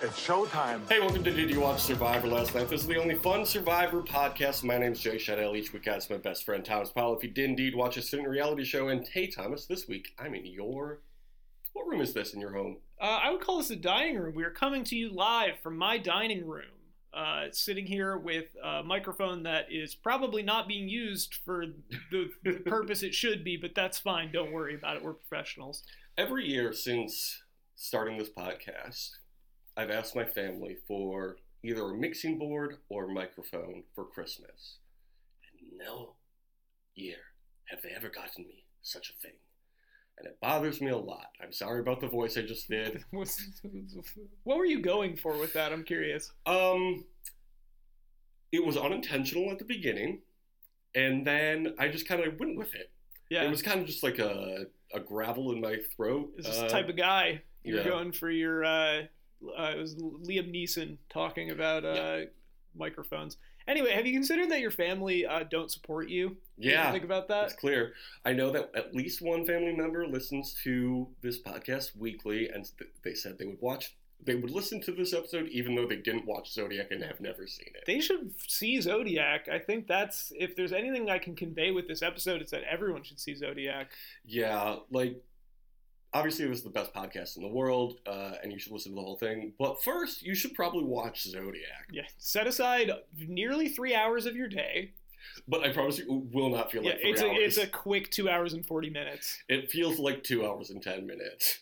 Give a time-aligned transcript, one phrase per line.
[0.00, 0.88] It's showtime.
[0.88, 2.68] Hey, welcome to Did You Watch Survivor last night?
[2.68, 4.62] This is the only fun Survivor podcast.
[4.62, 5.56] My name is Jay Shadell.
[5.56, 8.02] Each week I ask my best friend Thomas Powell if you did indeed watch a
[8.02, 8.90] certain reality show.
[8.90, 11.00] And hey, Thomas, this week I'm in your.
[11.72, 12.76] What room is this in your home?
[13.00, 14.36] Uh, I would call this a dining room.
[14.36, 16.70] We are coming to you live from my dining room.
[17.12, 21.64] Uh, sitting here with a microphone that is probably not being used for
[22.12, 24.30] the, the purpose it should be, but that's fine.
[24.30, 25.02] Don't worry about it.
[25.02, 25.82] We're professionals.
[26.16, 27.42] Every year since
[27.74, 29.10] starting this podcast,
[29.78, 34.78] I've asked my family for either a mixing board or a microphone for Christmas.
[35.52, 36.14] And no
[36.96, 37.18] year
[37.66, 39.36] have they ever gotten me such a thing.
[40.18, 41.28] And it bothers me a lot.
[41.40, 43.04] I'm sorry about the voice I just did.
[43.12, 45.72] what were you going for with that?
[45.72, 46.32] I'm curious.
[46.44, 47.04] Um,
[48.50, 50.22] it was unintentional at the beginning,
[50.96, 52.90] and then I just kind of went with it.
[53.30, 56.32] Yeah, It was kind of just like a, a gravel in my throat.
[56.36, 57.88] Is this uh, the type of guy you're yeah.
[57.88, 58.64] going for your?
[58.64, 59.02] Uh,
[59.58, 62.24] uh, it was Liam Neeson talking about uh, Yeah.
[62.74, 63.36] microphones.
[63.66, 66.36] Anyway, have you considered that your family uh, don't support you?
[66.56, 66.90] Did you Yeah.
[66.90, 67.44] think about that.
[67.44, 67.92] It's clear.
[68.24, 72.90] I know that at least one family member listens to this podcast weekly, and th-
[73.04, 73.94] they said they would watch,
[74.24, 77.46] they would listen to this episode even though they didn't watch Zodiac and have never
[77.46, 77.84] seen it.
[77.86, 79.48] They should see Zodiac.
[79.52, 83.02] I think that's if there's anything I can convey with this episode, it's that everyone
[83.04, 83.92] should see Zodiac.
[84.24, 85.22] Yeah, like
[86.12, 88.96] obviously this is the best podcast in the world, uh, and you should listen to
[88.96, 89.52] the whole thing.
[89.58, 91.88] But first, you should probably watch Zodiac.
[91.92, 94.92] Yeah, set aside nearly three hours of your day.
[95.46, 97.38] But I promise you, it will not feel Yeah, like three it's a, hours.
[97.40, 99.36] it's a quick two hours and forty minutes.
[99.48, 101.60] It feels like two hours and ten minutes.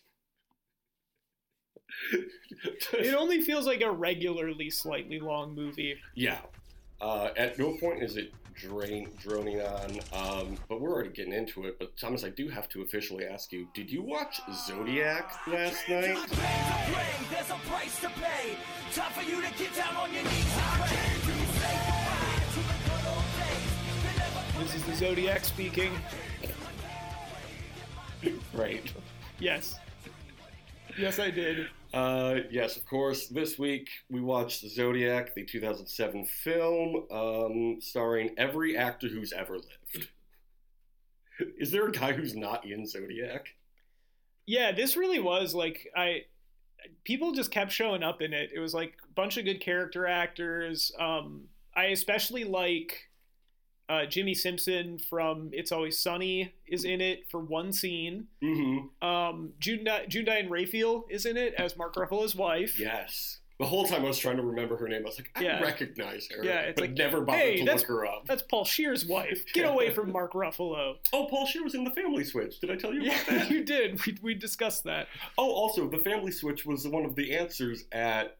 [2.93, 5.97] It only feels like a regularly slightly long movie.
[6.15, 6.39] Yeah.
[7.01, 11.65] Uh, at no point is it drain, droning on, um, but we're already getting into
[11.65, 11.79] it.
[11.79, 16.17] But Thomas, I do have to officially ask you: Did you watch Zodiac last night?
[17.31, 18.57] There's a price to pay.
[18.95, 20.89] Time for you to get down on your knees and pray.
[20.89, 24.03] Say goodbye to the good old days.
[24.03, 25.93] They never This is the Zodiac speaking.
[28.55, 28.91] Right.
[29.39, 29.79] Yes.
[30.99, 31.69] Yes, I did.
[31.97, 33.27] Uh, yes, of course.
[33.29, 40.09] This week we watched Zodiac, the 2007 film, um, starring every actor who's ever lived.
[41.59, 43.47] Is there a guy who's not in Zodiac?
[44.45, 46.25] Yeah, this really was like I
[47.05, 48.51] people just kept showing up in it.
[48.55, 50.93] It was like a bunch of good character actors.
[51.01, 53.06] Um I especially like
[53.89, 58.27] uh, Jimmy Simpson from It's Always Sunny is in it for one scene.
[58.43, 59.07] Mm-hmm.
[59.07, 62.79] Um, June June Diane Raphael is in it as Mark Ruffalo's wife.
[62.79, 63.41] Yes.
[63.59, 65.63] The whole time I was trying to remember her name, I was like, I Yeah.
[65.63, 66.45] recognize her.
[66.45, 68.27] Yeah, it's but like, never bothered hey, to look her up.
[68.27, 69.45] That's Paul Scheer's wife.
[69.55, 70.97] Get away from Mark Ruffalo.
[71.15, 72.61] Oh, Paul Scheer was in the Family Switch.
[72.61, 73.51] Did I tell you Yeah, about that?
[73.51, 74.05] you did.
[74.05, 75.07] We, we discussed that.
[75.39, 78.37] oh, also, the Family Switch was one of the answers at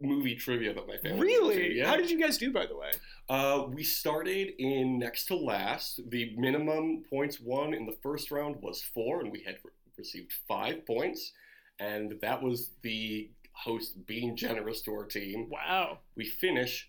[0.00, 1.78] movie trivia that my family Really?
[1.78, 1.86] Yeah.
[1.88, 2.90] How did you guys do, by the way?
[3.28, 6.00] Uh, we started in next to last.
[6.10, 10.32] The minimum points won in the first round was four, and we had re- received
[10.48, 11.32] five points.
[11.78, 15.48] And that was the host being generous to our team.
[15.50, 15.98] Wow.
[16.16, 16.88] We finish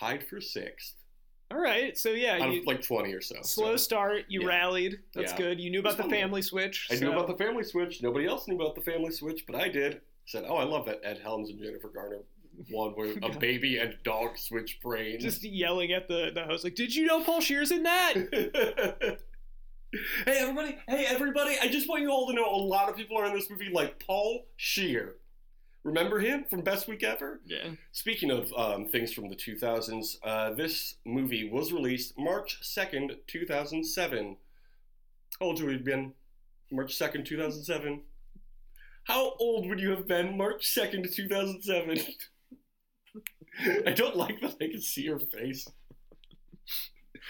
[0.00, 0.94] tied for sixth
[1.50, 1.96] All right.
[1.96, 3.36] So yeah, out you, of like 20 or so.
[3.42, 4.24] slow So start.
[4.28, 4.48] You yeah.
[4.48, 5.00] rallied.
[5.14, 5.38] That's Yeah.
[5.38, 5.60] good.
[5.60, 6.88] You knew about the family switch.
[6.90, 8.02] I knew about the family switch.
[8.02, 9.96] Nobody else knew about the family switch, but I did.
[9.96, 12.20] I said, "Oh, I love that Ed Helms and Jennifer Garner
[12.70, 16.74] one where a baby and dog switch brains." just yelling at the, the host like,
[16.74, 18.14] "Did you know Paul Scheer's in that?"
[20.24, 20.78] hey everybody!
[20.88, 21.56] Hey everybody!
[21.60, 23.70] I just want you all to know a lot of people are in this movie,
[23.72, 25.16] like Paul Scheer.
[25.84, 27.40] Remember him from Best Week Ever?
[27.44, 27.72] yeah.
[27.92, 34.36] Speaking of um, things from the 2000s, uh, this movie was released March 2nd, 2007.
[35.38, 36.14] How old would you have been?
[36.72, 38.00] March 2nd, 2007.
[39.04, 41.98] How old would you have been March 2nd, 2007?
[43.86, 45.66] I don't like that I can see your face.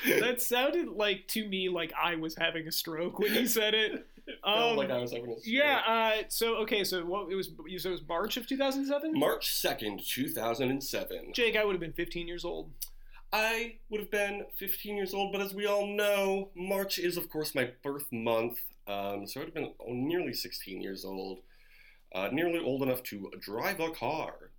[0.06, 4.06] That sounded like to me like I was having a stroke when you said it.
[4.42, 5.44] Um, like I was having a stroke.
[5.44, 5.82] Yeah.
[5.86, 6.82] Uh, so okay.
[6.82, 7.50] So what it was?
[7.66, 9.12] You said it was March of 2007.
[9.12, 11.34] March 2nd, 2007.
[11.34, 12.70] Jake, I would have been 15 years old.
[13.34, 17.28] I would have been 15 years old, but as we all know, March is, of
[17.28, 18.60] course, my birth month.
[18.86, 21.40] Um, so I'd have been nearly 16 years old.
[22.14, 24.52] Uh, nearly old enough to drive a car.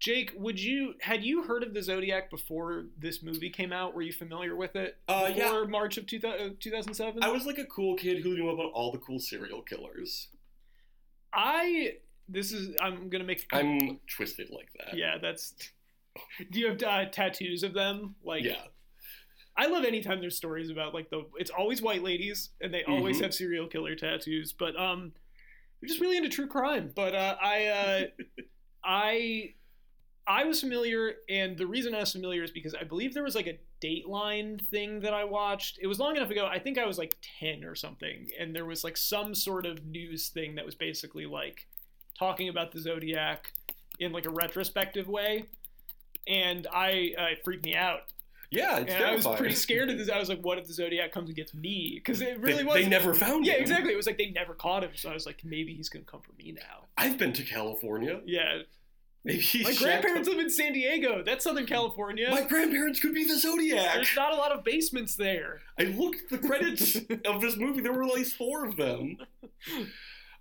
[0.00, 3.94] Jake, would you had you heard of the Zodiac before this movie came out?
[3.94, 4.96] Were you familiar with it?
[5.06, 5.66] Uh, before yeah.
[5.68, 7.22] March of 2000, 2007?
[7.22, 10.28] I was like a cool kid who knew about all the cool serial killers.
[11.34, 11.96] I
[12.28, 14.96] this is I'm gonna make I'm twisted like that.
[14.96, 15.52] yeah that's.
[16.50, 18.14] Do you have uh, tattoos of them?
[18.24, 18.62] Like Yeah.
[19.56, 23.18] I love anytime there's stories about like the it's always white ladies and they always
[23.18, 23.22] Mhm.
[23.24, 25.12] have serial killer tattoos, but um
[25.80, 26.90] they're just really into true crime.
[26.96, 28.04] But uh, I uh,
[28.84, 29.54] I
[30.30, 33.34] I was familiar, and the reason I was familiar is because I believe there was
[33.34, 35.80] like a Dateline thing that I watched.
[35.82, 36.46] It was long enough ago.
[36.46, 39.84] I think I was like ten or something, and there was like some sort of
[39.84, 41.66] news thing that was basically like
[42.16, 43.52] talking about the Zodiac
[43.98, 45.46] in like a retrospective way,
[46.28, 48.02] and I uh, it freaked me out.
[48.52, 50.08] Yeah, it's And I was pretty scared of this.
[50.08, 52.64] I was like, "What if the Zodiac comes and gets me?" Because it really they,
[52.64, 52.74] was.
[52.74, 53.56] they never found Yeah, him.
[53.56, 53.92] Yeah, exactly.
[53.92, 56.20] It was like they never caught him, so I was like, maybe he's gonna come
[56.20, 56.86] for me now.
[56.96, 58.20] I've been to California.
[58.24, 58.62] Yeah,
[59.24, 61.22] Maybe my grandparents live in San Diego.
[61.22, 62.30] That's Southern California.
[62.30, 63.94] My grandparents could be the Zodiac.
[63.94, 65.60] There's not a lot of basements there.
[65.78, 66.96] I looked at the credits
[67.26, 67.82] of this movie.
[67.82, 69.18] There were at least four of them.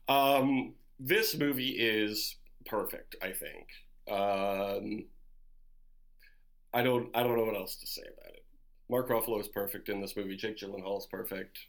[0.08, 3.18] Um, this movie is perfect.
[3.22, 3.68] I think.
[4.10, 5.06] Um,
[6.74, 7.10] I don't.
[7.14, 8.46] I don't know what else to say about it.
[8.90, 10.38] Mark Ruffalo is perfect in this movie.
[10.38, 11.60] Jake Gyllenhaal is perfect.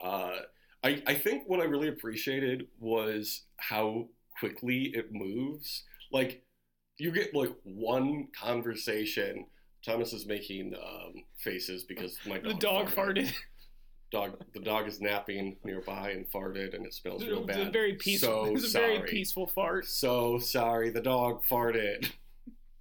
[0.00, 0.36] Uh,
[0.82, 4.08] I I think what I really appreciated was how
[4.38, 5.84] quickly it moves.
[6.12, 6.42] Like
[6.98, 9.46] you get like one conversation.
[9.84, 13.16] Thomas is making um, faces because my The dog, dog farted.
[13.28, 13.32] farted.
[14.12, 17.68] Dog, the dog is napping nearby and farted, and it smells real It was bad.
[17.68, 18.28] a very peaceful.
[18.28, 18.96] So it was a sorry.
[18.98, 19.86] very peaceful fart.
[19.86, 22.10] So sorry, the dog farted.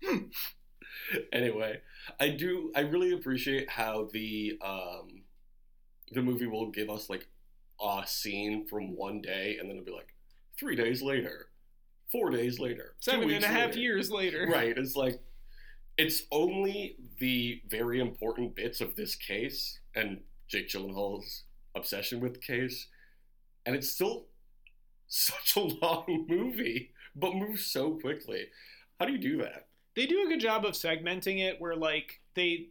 [1.32, 1.82] anyway,
[2.20, 2.72] I do.
[2.76, 5.22] I really appreciate how the um,
[6.12, 7.28] the movie will give us like
[7.82, 10.14] a scene from one day, and then it'll be like
[10.60, 11.49] three days later,
[12.12, 13.80] four days later, Seven and a half later.
[13.80, 14.48] years later.
[14.52, 14.78] Right.
[14.78, 15.20] It's like
[15.98, 21.44] it's only the very important bits of this case and Jake Gyllenhaal's
[21.76, 22.88] obsession with the case,
[23.66, 24.28] and it's still
[25.08, 28.48] such a long movie, but moves so quickly.
[29.00, 29.68] How do you do that?
[29.96, 32.68] They do a good job of segmenting it, where like they,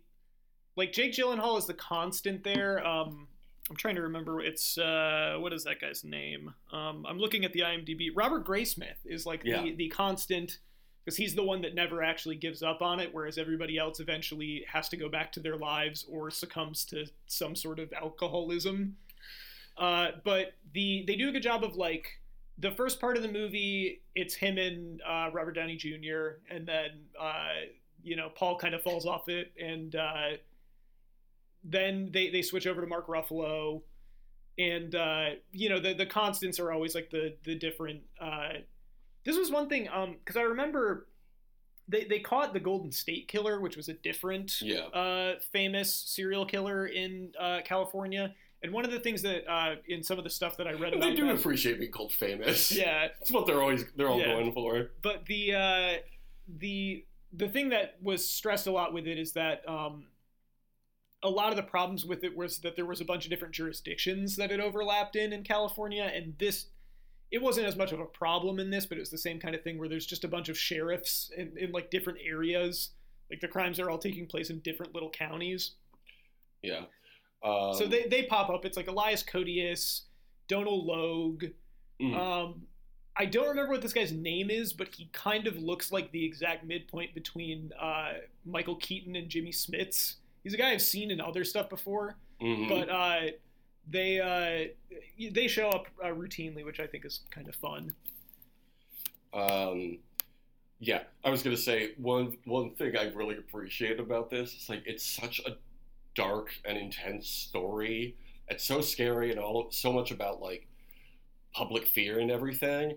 [0.77, 2.85] like Jake Gyllenhaal is the constant there.
[2.87, 3.29] Um,
[3.71, 4.41] I'm trying to remember.
[4.41, 6.55] It's uh, what is that guy's name?
[6.73, 8.09] Um, I'm looking at the IMDb.
[8.15, 9.63] Robert Graysmith is like Yeah.
[9.63, 10.59] the the constant
[11.05, 14.65] because he's the one that never actually gives up on it, whereas everybody else eventually
[14.71, 18.97] has to go back to their lives or succumbs to some sort of alcoholism.
[19.77, 22.09] Uh, but the they do a good job of like
[22.59, 26.41] the first part of the movie, it's him and uh, Robert Downey Jr.
[26.51, 26.91] and then
[27.21, 27.51] uh,
[28.03, 30.31] you know Paul kind of falls off it, and uh,
[31.65, 33.83] then they they switch over to Mark Ruffalo,
[34.59, 38.01] and uh, you know the the constants are always like the the different.
[38.21, 38.51] Uh,
[39.25, 41.09] this was one thing um because I remember
[41.89, 44.87] they they caught the Golden State Killer, which was a different Yeah.
[44.87, 48.35] uh, famous serial killer in uh, California.
[48.61, 50.93] And one of the things that uh, in some of the stuff that I read
[50.93, 52.73] about they do that- appreciate being called famous.
[52.77, 54.27] yeah, That's what they're always they're all Yeah.
[54.35, 54.91] going for.
[55.03, 55.93] but the uh,
[56.59, 60.07] the the thing that was stressed a lot with it is that um,
[61.23, 63.55] a lot of the problems with it was that there was a bunch of different
[63.55, 66.67] jurisdictions that it overlapped in in California, and this
[67.31, 69.55] it wasn't as much of a problem in this, but it was the same kind
[69.55, 72.91] of thing where there's just a bunch of sheriffs in, in like different areas.
[73.31, 75.73] Like the crimes are all taking place in different little counties.
[76.63, 76.85] Yeah.
[77.43, 78.65] Um, so they, they pop up.
[78.65, 80.03] It's like Elias Koteas,
[80.49, 81.45] Donald Logue.
[82.01, 82.63] mm, Um,
[83.15, 86.25] I don't remember what this guy's name is, but he kind of looks like the
[86.25, 88.13] exact midpoint between uh,
[88.47, 90.15] Michael Keaton and Jimmy Smits.
[90.49, 92.71] He's a guy I've seen in other stuff before, mhm.
[92.71, 93.33] but uh,
[93.87, 94.73] they uh,
[95.31, 97.93] they show up uh, routinely, which I think is kind of fun.
[99.35, 99.99] Um,
[100.81, 104.85] yeah, I was gonna say one one thing I really appreciate about this is like
[104.87, 105.59] it's such a
[106.15, 108.17] dark and intense story.
[108.49, 110.67] It's so scary and all so much about like
[111.53, 112.97] public fear and everything,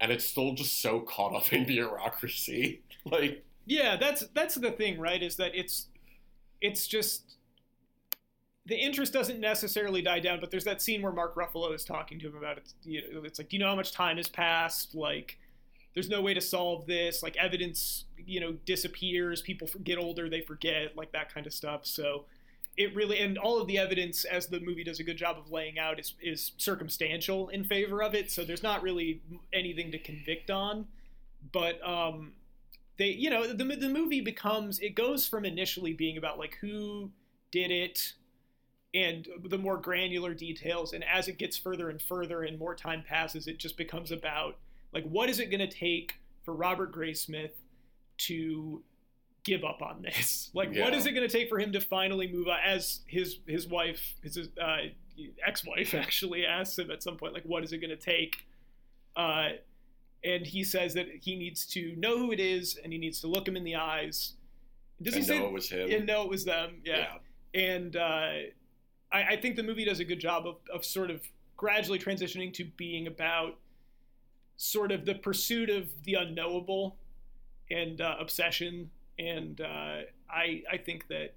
[0.00, 2.82] and it's still just so caught up in bureaucracy.
[3.04, 5.20] Like, Yeah, that's that's the thing, right?
[5.20, 5.88] Is that it's
[6.60, 7.36] it's just
[8.66, 12.18] the interest doesn't necessarily die down, but there's that scene where Mark Ruffalo is talking
[12.20, 12.74] to him about it.
[12.84, 14.94] You know, it's like, do you know how much time has passed?
[14.94, 15.38] Like,
[15.94, 17.22] there's no way to solve this.
[17.22, 19.40] Like, evidence, you know, disappears.
[19.40, 21.86] People get older, they forget, like that kind of stuff.
[21.86, 22.26] So,
[22.78, 25.50] it really and all of the evidence, as the movie does a good job of
[25.50, 28.30] laying out, is is circumstantial in favor of it.
[28.30, 29.20] So there's not really
[29.52, 30.86] anything to convict on,
[31.52, 32.32] but um,
[32.98, 37.10] they you know the, the movie becomes it goes from initially being about like who
[37.50, 38.12] did it
[38.94, 43.02] and the more granular details and as it gets further and further and more time
[43.06, 44.56] passes it just becomes about
[44.92, 46.14] like what is it going to take
[46.44, 47.52] for robert graysmith
[48.16, 48.82] to
[49.44, 50.94] give up on this like what Yeah.
[50.96, 54.14] is it going to take for him to finally move on as his his wife
[54.22, 54.76] his uh,
[55.46, 58.46] ex-wife actually asks him at some point like what is it going to take
[59.16, 59.50] uh,
[60.24, 63.26] and he says that he needs to know who it is and he needs to
[63.26, 64.34] look him in the eyes
[65.00, 65.90] does he and say know it was him.
[65.90, 67.18] and know it was them yeah,
[67.54, 68.30] and uh,
[69.12, 71.22] I, I think the movie does a good job of, of sort of
[71.56, 73.56] gradually transitioning to being about
[74.56, 76.96] sort of the pursuit of the unknowable
[77.70, 78.90] and uh, obsession.
[79.18, 81.34] And uh, I I think that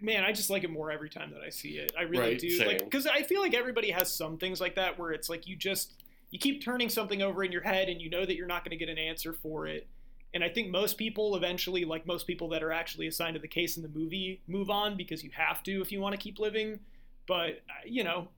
[0.00, 1.92] man, I just like it more every time that I see it.
[1.98, 2.50] I really Right, do.
[2.50, 2.66] same.
[2.68, 5.56] Like because I feel like everybody has some things like that where it's like you
[5.56, 5.94] just
[6.30, 8.76] you keep turning something over in your head and you know that you're not going
[8.76, 9.86] to get an answer for it.
[10.34, 13.48] And I think most people eventually, like most people that are actually assigned to the
[13.48, 16.38] case in the movie, move on because you have to if you want to keep
[16.38, 16.80] living.
[17.26, 18.28] But uh, you know,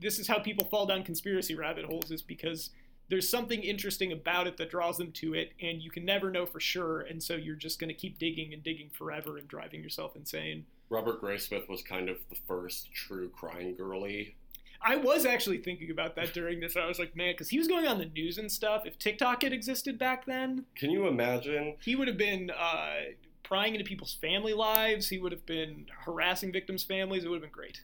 [0.00, 2.70] this is how people fall down conspiracy rabbit holes is because
[3.10, 6.46] there's something interesting about it that draws them to it, and you can never know
[6.46, 7.00] for sure.
[7.02, 10.66] And so you're just going to keep digging and digging forever and driving yourself insane.
[10.90, 14.36] Robert Graysmith was kind of the first true crime girly.
[14.80, 16.76] I was actually thinking about that during this.
[16.76, 18.82] I was like, man, because he was going on the news and stuff.
[18.86, 21.74] If TikTok had existed back then, Can you imagine?
[21.84, 22.94] he would have been uh,
[23.42, 25.08] prying into people's family lives.
[25.08, 27.24] He would have been harassing victims' families.
[27.24, 27.82] It would have been great.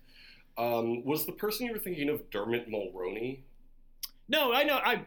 [0.56, 3.40] Um, was the person you were thinking of Dermot Mulroney?
[4.28, 4.76] No, I know.
[4.76, 5.02] I,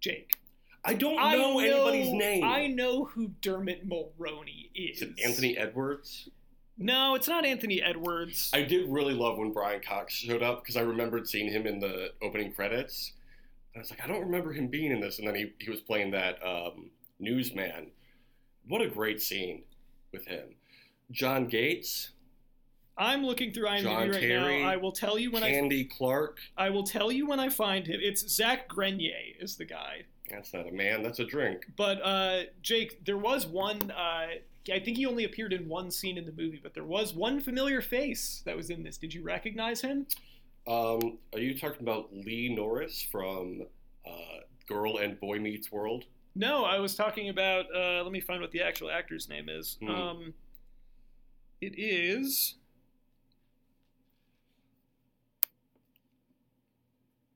[0.00, 0.36] Jake.
[0.84, 2.44] I don't I know, anybody's name.
[2.44, 5.00] I know who Dermot Mulroney is.
[5.00, 6.28] Is it Anthony Edwards?
[6.76, 8.50] No, it's not Anthony Edwards.
[8.52, 11.78] I did really love when Brian Cox showed up because I remembered seeing him in
[11.78, 13.12] the opening credits.
[13.72, 15.18] And I was like, I don't remember him being in this.
[15.18, 16.90] And then he, he was playing that um,
[17.20, 17.90] newsman.
[18.66, 19.62] What a great scene
[20.12, 20.56] with him.
[21.10, 22.10] John Getz,
[22.96, 24.68] I'm looking through IMDb John right Terry, now.
[24.68, 25.50] I will tell you when I.
[25.50, 26.38] Candy Clark.
[26.56, 28.00] I will tell you when I find him.
[28.02, 30.04] It's Zach Grenier is the guy.
[30.30, 31.66] That's not a man, that's a drink.
[31.76, 33.90] But uh, Jake, there was one.
[33.90, 34.26] Uh,
[34.72, 37.40] I think he only appeared in one scene in the movie, but there was one
[37.40, 38.96] familiar face that was in this.
[38.96, 40.06] Did you recognize him?
[40.66, 43.64] Um, are you talking about Lee Norris from
[44.06, 46.04] uh, Girl and Boy Meets World?
[46.34, 47.66] No, I was talking about.
[47.74, 49.76] Uh, let me find what the actual actor's name is.
[49.80, 49.90] Hmm.
[49.90, 50.34] Um,
[51.60, 52.54] it is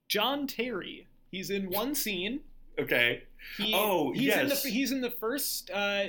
[0.08, 1.06] John Terry.
[1.30, 2.40] He's in one scene.
[2.78, 3.22] Okay.
[3.56, 4.62] He, Oh, he's in yes.
[4.62, 6.06] the he's in the first uh,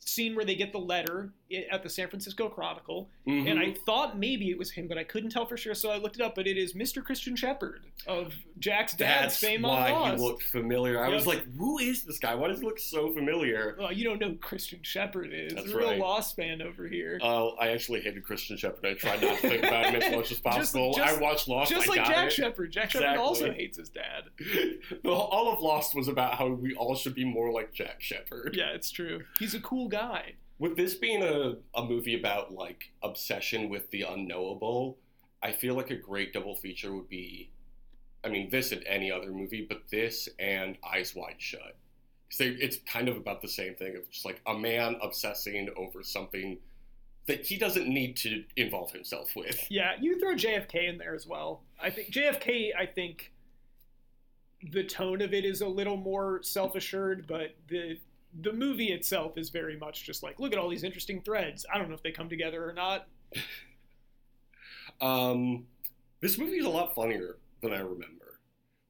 [0.00, 1.32] scene where they get the letter
[1.70, 3.58] at the San Francisco Chronicle, and Mhm.
[3.58, 6.16] I thought maybe it was him, but I couldn't tell for sure, so I looked
[6.16, 6.34] it up.
[6.34, 7.04] But it is Mr.
[7.04, 10.16] Christian Shepherd of Jack's dad's That's fame on why Lost.
[10.16, 11.02] he looked familiar.
[11.04, 12.34] I was like, who is this guy?
[12.34, 13.76] Why does he look so familiar?
[13.78, 15.54] Well, you don't know who Christian Shepherd is.
[15.54, 15.98] That's a real right.
[15.98, 17.18] Lost fan over here.
[17.22, 18.84] Uh, I actually hated Christian Shepherd.
[18.86, 20.92] I tried not to think about him as much as possible.
[20.94, 21.70] just- I watched Lost.
[21.70, 22.32] Just I like Jack it.
[22.32, 22.72] Shepherd.
[22.72, 24.24] Jack Shepherd also hates his dad.
[25.02, 28.54] The- All of Lost was about how we all should be more like Jack Shepherd.
[28.56, 29.24] Yeah, it's true.
[29.38, 30.34] He's a cool guy.
[30.62, 34.96] With this being a, a movie about like obsession with the unknowable,
[35.42, 37.50] I feel like a great double feature would be,
[38.22, 41.76] I mean, this and any other movie, but this and Eyes Wide Shut.
[42.38, 46.04] they, it's kind of about the same thing of just like a man obsessing over
[46.04, 46.58] something
[47.26, 49.68] that he doesn't need to involve himself with.
[49.68, 51.62] Yeah, you throw JFK in there as well.
[51.82, 52.70] I think JFK.
[52.78, 53.32] I think
[54.70, 57.98] the tone of it is a little more self-assured, but the
[58.40, 61.66] the movie itself is very much just like, look at all these interesting threads.
[61.72, 63.08] I don't know if they come together or not.
[65.00, 65.66] Um,
[66.20, 68.38] this movie is a lot funnier than I remember.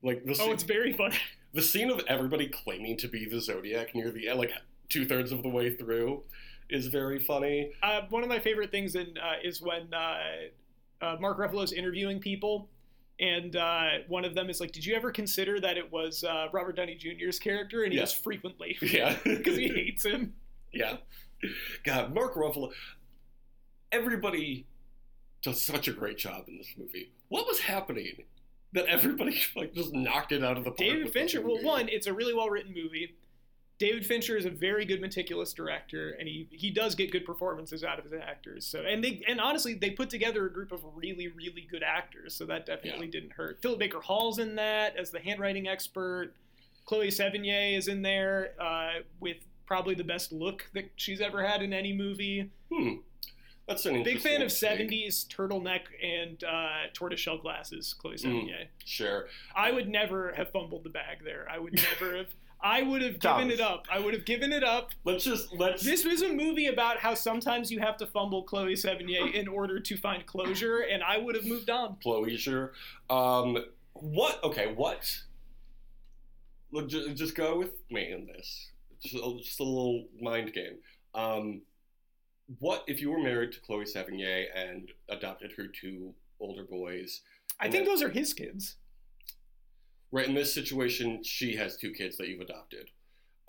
[0.02, 1.16] Like the Oh, scene, it's very funny.
[1.54, 4.52] the scene of everybody claiming to be the Zodiac near the end, like
[4.88, 6.22] two thirds of the way through,
[6.68, 7.72] is very funny.
[7.82, 10.18] Uh, one of my favorite things in uh, is when uh,
[11.00, 12.68] uh, Mark Ruffalo's interviewing people,
[13.22, 16.48] and uh, one of them is like, "Did you ever consider that it was uh,
[16.52, 18.02] Robert Downey Jr.'s character?" And he Yeah.
[18.02, 20.34] goes, "Frequently, Yeah, because he hates him."
[20.72, 20.96] yeah.
[21.84, 22.72] God, Mark Ruffalo.
[23.90, 24.66] Everybody
[25.42, 27.10] does such a great job in this movie.
[27.28, 28.24] What was happening
[28.72, 30.78] that everybody like just knocked it out of the park?
[30.78, 31.40] David Fincher.
[31.42, 33.14] Well, one, it's a really well written movie.
[33.82, 37.82] David Fincher is a very good, meticulous director, and he he does get good performances
[37.82, 38.64] out of his actors.
[38.64, 42.32] So, and they and honestly, they put together a group of really, really good actors.
[42.32, 43.60] So that definitely didn't hurt.
[43.60, 46.32] Philip Baker Hall's in that as the handwriting expert.
[46.84, 51.60] Chloe Sevigny is in there uh, with probably the best look that she's ever had
[51.60, 52.52] in any movie.
[52.72, 52.98] Hmm.
[53.66, 54.90] That's an Big fan of take.
[54.90, 57.96] '70s turtleneck and uh, tortoiseshell glasses.
[57.98, 58.66] Chloe Sevigny.
[58.84, 59.26] Sure.
[59.56, 61.48] I would never have fumbled the bag there.
[61.50, 62.28] I would never have.
[62.62, 63.54] I would have given Thomas.
[63.54, 63.86] it up.
[63.90, 64.90] I would have given it up.
[65.04, 68.74] Let's just let's This was a movie about how sometimes you have to fumble Chloe
[68.74, 71.96] Sevigny in order to find closure, and I would have moved on.
[72.02, 72.72] closure.
[73.10, 73.58] Um,
[73.94, 74.42] what?
[74.44, 75.10] Okay, what?
[76.70, 78.70] Look, just, just go with me in this.
[79.02, 80.78] Just a, just a little mind game.
[81.14, 81.62] Um,
[82.60, 87.22] what if you were married to Chloe Sevigny and adopted her two older boys?
[87.60, 88.76] I think those are his kids.
[90.12, 92.90] Right in this situation, she has two kids that you've adopted.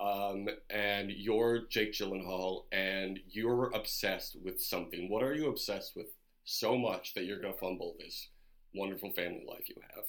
[0.00, 5.08] Um, and you're Jake Gyllenhaal, and you're obsessed with something.
[5.08, 6.06] What are you obsessed with
[6.44, 8.28] so much that you're going to fumble this
[8.74, 10.04] wonderful family life you have?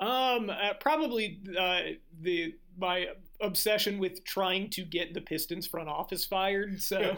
[0.00, 1.80] Um, uh, probably uh,
[2.20, 3.06] the my
[3.40, 6.80] obsession with trying to get the Pistons front office fired.
[6.82, 7.16] So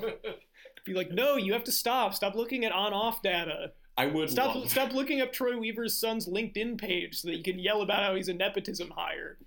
[0.87, 2.15] be like, no, you have to stop.
[2.15, 3.73] Stop looking at on-off data.
[3.99, 7.43] I would Stop love, stop looking up Troy Weaver's son's LinkedIn page so that you
[7.43, 9.39] can yell about how he's a nepotism hire.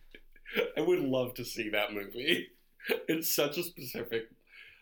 [0.76, 2.48] I would love to see that movie.
[3.08, 4.30] It's such a specific.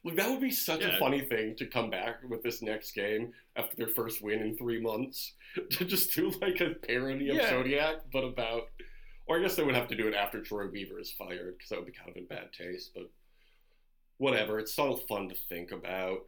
[0.05, 0.95] Like that would be such Yeah.
[0.95, 4.55] a funny thing to come back with this next game after their first win in
[4.55, 5.33] three months
[5.71, 7.49] to just do like a parody of Yeah.
[7.49, 8.69] Zodiac, but about.
[9.25, 11.69] Or I guess they would have to do it after Troy Weaver is fired because
[11.69, 12.91] that would be kind of in bad taste.
[12.95, 13.09] But
[14.19, 16.19] whatever, it's still fun to think about.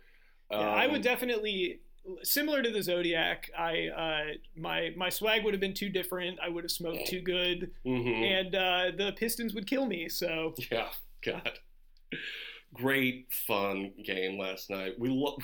[0.51, 1.79] Yeah, I would Um, definitely
[2.23, 3.49] similar to the Zodiac.
[3.57, 6.39] I uh, my my swag would have been too different.
[6.43, 8.23] I would have smoked too good, mhm.
[8.23, 10.09] and uh, the Pistons would kill me.
[10.09, 10.89] So Yeah,
[11.25, 11.59] God.
[12.73, 14.93] Great fun game last night.
[14.99, 15.37] We lo-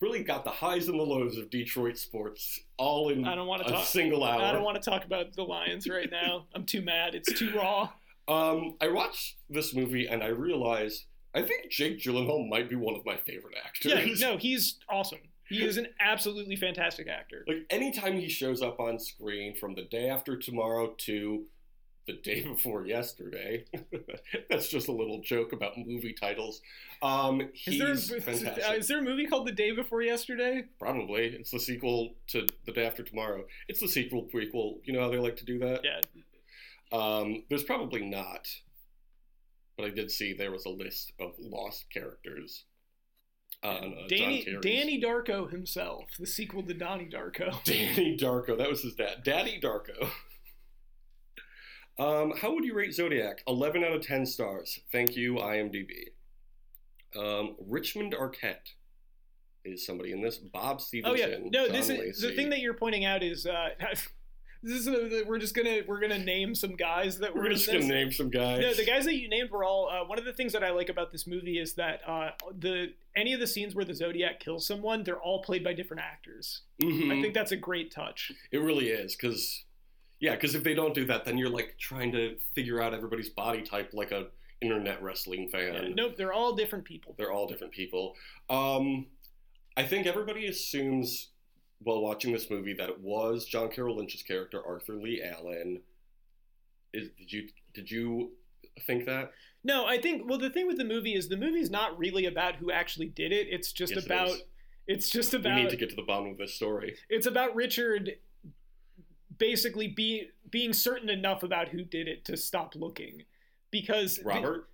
[0.00, 3.62] really got the highs and the lows of Detroit sports all in I don't want
[3.62, 3.84] a to talk.
[3.84, 4.40] single hour.
[4.40, 6.46] I don't want to talk about the Lions right now.
[6.54, 7.14] I'm too mad.
[7.14, 7.90] It's too raw.
[8.28, 12.96] Um, I watched this movie and I realized I think Jake Gyllenhaal might be one
[12.96, 13.92] of my favorite actors.
[13.92, 15.20] Yeah, no, he's awesome.
[15.50, 17.44] He is an absolutely fantastic actor.
[17.46, 21.44] Like anytime he shows up on screen from the day after tomorrow to
[22.06, 23.64] the day before yesterday,
[24.50, 26.60] that's just a little joke about movie titles.
[27.02, 28.64] Um, he's Is there, fantastic.
[28.68, 30.64] uh, is there a movie called The Day Before Yesterday?
[30.78, 31.26] Probably.
[31.26, 33.44] It's the sequel to The Day After Tomorrow.
[33.68, 34.76] It's the sequel prequel.
[34.84, 35.80] You know how they like to do that?
[35.84, 36.00] Yeah.
[36.92, 38.46] Um, there's probably not.
[39.76, 42.66] But I did see there was a list of lost characters
[43.62, 47.62] on uh, Danny Danny Darko himself, the sequel to Donnie Darko.
[47.64, 48.56] Danny Darko.
[48.56, 49.22] That was his dad.
[49.24, 50.10] Daddy Darko.
[51.98, 53.42] Um, how would you rate Zodiac?
[53.46, 54.80] 11 out of 10 stars.
[54.90, 55.90] Thank you, IMDb.
[57.14, 58.72] Um, Richmond Arquette
[59.66, 60.38] is somebody in this.
[60.38, 61.12] Bob Stevenson.
[61.12, 61.66] Oh yeah, no.
[61.66, 62.28] John This is Lacey.
[62.28, 63.70] the thing that you're pointing out is uh,
[64.62, 67.80] this is we're just gonna we're gonna name some guys that were We're just going
[67.80, 68.60] to name some guys.
[68.60, 69.88] No, the guys that you named were all.
[69.88, 72.92] Uh, one of the things that I like about this movie is that uh, the
[73.16, 76.62] any of the scenes where the Zodiac kills someone, they're all played by different actors.
[76.82, 77.18] Mhm.
[77.18, 78.32] I think that's a great touch.
[78.52, 79.64] It really is because,
[80.20, 83.30] yeah, because if they don't do that, then you're like trying to figure out everybody's
[83.30, 84.26] body type like a
[84.60, 85.72] internet wrestling fan.
[85.72, 87.14] Yeah, nope, they're all different people.
[87.16, 88.14] They're all different people.
[88.50, 89.06] Um,
[89.76, 91.30] I think everybody assumes
[91.82, 95.80] while watching this movie that it was John Carroll Lynch's character Arthur Lee Allen.
[96.92, 98.32] Is, did you did you
[98.86, 99.32] think that?
[99.62, 102.56] No, I think well the thing with the movie is the movie's not really about
[102.56, 103.46] who actually did it.
[103.50, 104.42] It's just Yes, about is.
[104.86, 106.96] it's just about We need to get to the bottom of this story.
[107.08, 108.16] it's about Richard
[109.38, 113.22] basically be, being certain enough about who did it to stop looking
[113.70, 114.68] because the- Robert.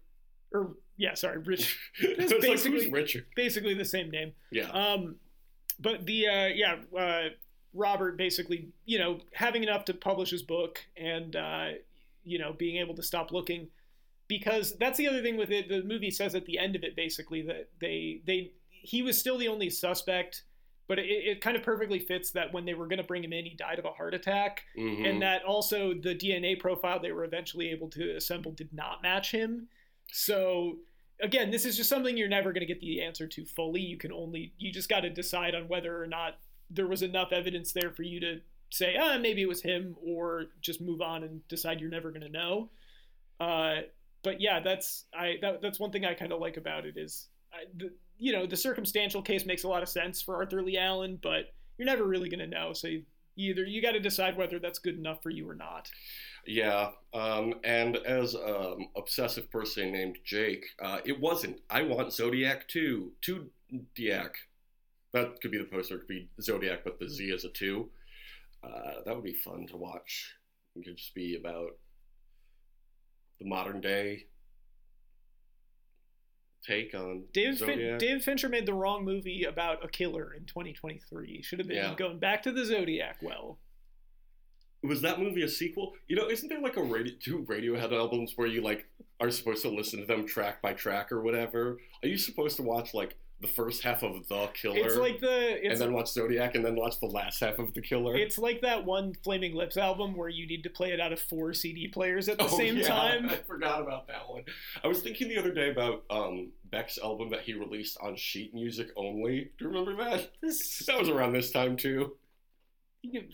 [0.52, 2.32] or yeah, sorry, Rich, it's
[2.66, 3.26] like Richard?
[3.36, 4.32] basically the same name.
[4.50, 4.70] Yeah.
[4.70, 5.16] Um,
[5.78, 7.28] but the uh, yeah, uh,
[7.74, 11.68] Robert basically, you know, having enough to publish his book and uh,
[12.24, 13.68] you know being able to stop looking,
[14.28, 15.68] because that's the other thing with it.
[15.68, 19.36] The movie says at the end of it basically that they they he was still
[19.38, 20.44] the only suspect,
[20.88, 23.32] but it, it kind of perfectly fits that when they were going to bring him
[23.32, 25.08] in, he died of a heart attack, Mhm.
[25.10, 29.30] and that also the DNA profile they were eventually able to assemble did not match
[29.32, 29.68] him.
[30.12, 30.78] So
[31.22, 33.80] again, this is just something you're never going to get the answer to fully.
[33.80, 36.38] You can only you just got to decide on whether or not
[36.70, 40.46] there was enough evidence there for you to say, ah, maybe it was him, or
[40.60, 42.70] just move on and decide you're never going to know.
[43.38, 43.76] Uh,
[44.22, 47.28] but yeah, that's I that, that's one thing I kind of like about it is,
[47.52, 50.78] I, the, you know, the circumstantial case makes a lot of sense for Arthur Lee
[50.78, 52.72] Allen, but you're never really going to know.
[52.72, 53.02] So you,
[53.36, 55.90] either you got to decide whether that's good enough for you or not.
[56.46, 61.60] Yeah, um, and as an obsessive person named Jake, uh, it wasn't.
[61.70, 63.12] I want Zodiac 2.
[63.20, 63.50] 2
[63.96, 64.30] Diac.
[65.12, 65.96] That could be the poster.
[65.96, 67.88] It could be Zodiac, but the Z is a 2.
[68.62, 68.68] Uh,
[69.04, 70.34] that would be fun to watch.
[70.74, 71.70] It could just be about
[73.40, 74.26] the modern day
[76.66, 81.42] take on David, fin- David Fincher made the wrong movie about a killer in 2023.
[81.42, 81.94] Should have been Yeah.
[81.96, 83.58] going back to the Zodiac well.
[84.82, 85.94] Was that movie a sequel?
[86.06, 88.86] You know, isn't there like a radio, two Radiohead albums where you like
[89.20, 91.78] are supposed to listen to them track by track or whatever?
[92.02, 95.58] Are you supposed to watch like the first half of The Killer It's like the
[95.62, 98.16] and then watch Zodiac and then watch the last half of The Killer?
[98.16, 101.20] it's like that one Flaming Lips album where you need to play it out of
[101.20, 103.28] four CD players at the Oh, same yeah, time.
[103.30, 104.44] I forgot about that one.
[104.82, 108.54] I was thinking the other day about um, Beck's album that he released on sheet
[108.54, 109.50] music only.
[109.58, 110.30] Do you remember that?
[110.40, 112.16] This, That was around this time too.
[113.02, 113.24] you-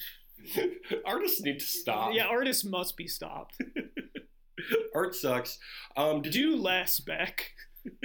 [1.04, 2.12] Artists need to stop.
[2.14, 3.56] yeah, artists must be stopped.
[4.94, 5.58] Art sucks.
[5.96, 7.52] Um, did you Do less, Beck.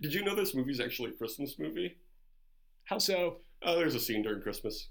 [0.00, 1.96] did you know this movie's actually a Christmas movie?
[2.84, 3.38] How so?
[3.62, 4.88] Oh, there's a scene during Christmas.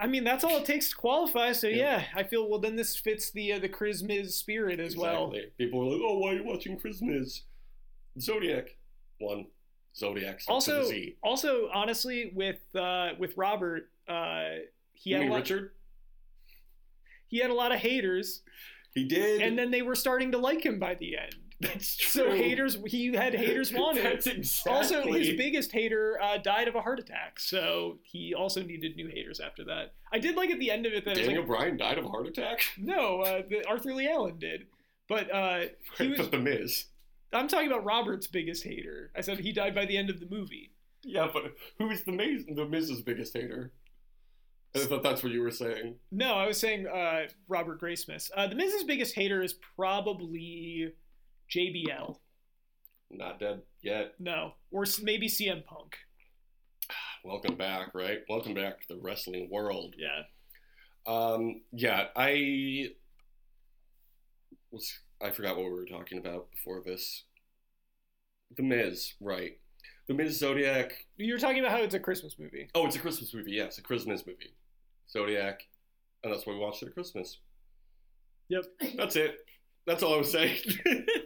[0.00, 1.52] I mean, that's all it takes to qualify.
[1.52, 2.04] So yeah, Yeah.
[2.16, 2.58] I feel well.
[2.58, 5.26] Then this fits the uh, the Christmas spirit as well.
[5.32, 5.50] Exactly.
[5.58, 7.42] People are like, "Oh, why are you watching Christmas?"
[8.20, 8.76] Zodiac,
[9.20, 9.46] one.
[9.96, 10.40] Zodiac.
[10.40, 10.80] starts with a
[11.22, 14.44] Also, also, honestly, with uh, with Robert, uh,
[14.92, 15.70] he You had lot, Richard?
[17.28, 18.42] he had a lot of haters,
[18.94, 19.40] He did.
[19.42, 21.43] and then they were starting to like him by the end.
[21.60, 22.22] That's true.
[22.22, 24.04] So haters, he had haters wanted.
[24.04, 24.72] That's exactly.
[24.72, 29.08] Also, his biggest hater uh, died of a heart attack, so he also needed new
[29.08, 29.94] haters after that.
[30.12, 32.08] I did like at the end of it that Daniel like, Bryan died of a
[32.08, 32.60] heart attack.
[32.78, 34.66] no, uh, the, Arthur Lee Allen did,
[35.08, 35.64] but uh,
[35.98, 36.18] he was.
[36.18, 36.86] but the Miz.
[37.32, 39.10] I'm talking about Robert's biggest hater.
[39.16, 40.70] I said he died by the end of the movie.
[41.02, 42.44] Yeah, but who's the Miz?
[42.48, 43.72] The Miz's biggest hater.
[44.76, 45.96] I thought that's what you were saying.
[46.10, 48.30] No, I was saying uh, Robert Graysmith.
[48.36, 50.92] Uh, the Miz's biggest hater is probably
[51.54, 52.16] JBL.
[53.10, 54.14] Not dead yet.
[54.18, 55.96] No, or maybe CM Punk.
[57.24, 58.20] Welcome back, right?
[58.28, 59.94] Welcome back to the wrestling world.
[59.96, 60.22] Yeah.
[61.06, 62.88] Um, yeah, I
[64.72, 64.92] was.
[65.22, 67.22] I forgot what we were talking about before this.
[68.56, 69.52] The Miz, right?
[70.08, 70.92] The Miz Zodiac.
[71.16, 72.68] You were talking about how it's a Christmas movie.
[72.74, 73.52] Oh, it's a Christmas movie.
[73.52, 74.54] Yeah, it's a Christmas movie.
[75.08, 75.62] Zodiac,
[76.24, 77.38] and that's why we watched it at Christmas.
[78.48, 78.64] Yep.
[78.96, 79.36] That's it.
[79.86, 80.58] That's all I was saying.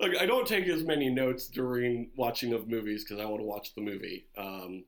[0.00, 3.46] Look, I don't take as many notes during watching of movies because I want to
[3.46, 4.26] watch the movie.
[4.36, 4.84] Um,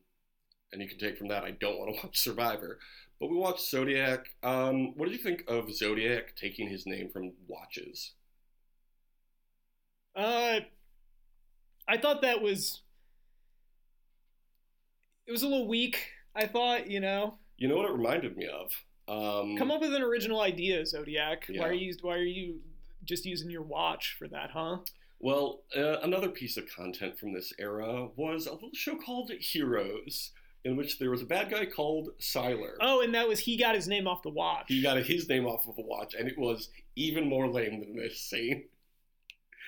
[0.72, 2.78] and you can take from that I don't want to watch Survivor.
[3.20, 4.26] But we watched Zodiac.
[4.42, 8.12] Um, what did you think of Zodiac taking his name from watches?
[10.16, 10.60] Uh,
[11.88, 12.82] I thought that was.
[15.26, 16.10] It was a little weak.
[16.36, 18.72] I thought, you know, You know what it reminded me of?
[19.06, 21.46] Um, come up with an original idea, Zodiac.
[21.48, 22.60] Why are you Why are you
[23.04, 24.78] just using your watch for that, huh?
[25.20, 30.32] Well, uh, another piece of content from this era was a little show called Heroes,
[30.64, 32.74] in which there was a bad guy called Sylar.
[32.80, 34.66] Oh, and that was he got his name off the watch.
[34.68, 37.96] He got his name off of a watch, and it was even more lame than
[37.96, 38.64] this scene.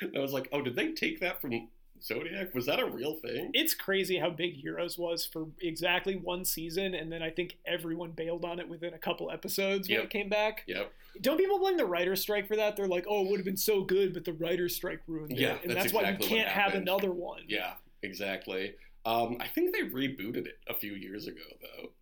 [0.01, 1.68] And I was like, oh, did they take that from
[2.03, 2.55] Zodiac?
[2.55, 3.51] Was that a real thing?
[3.55, 8.11] it's crazy how big Heroes was for exactly one season, and then I think everyone
[8.13, 10.05] bailed on it within a couple episodes when Yep.
[10.05, 10.65] it came back.
[10.67, 10.93] Yep.
[11.21, 12.77] Don't people blame the writer's strike for that?
[12.77, 15.55] They're like, "Oh, it would have been so good, but the writer's strike ruined Yeah,
[15.55, 17.45] it," and that's that's, why you can't have another one.
[17.49, 18.75] Yeah, exactly.
[19.05, 21.93] Um, I think they rebooted it a few years ago, though.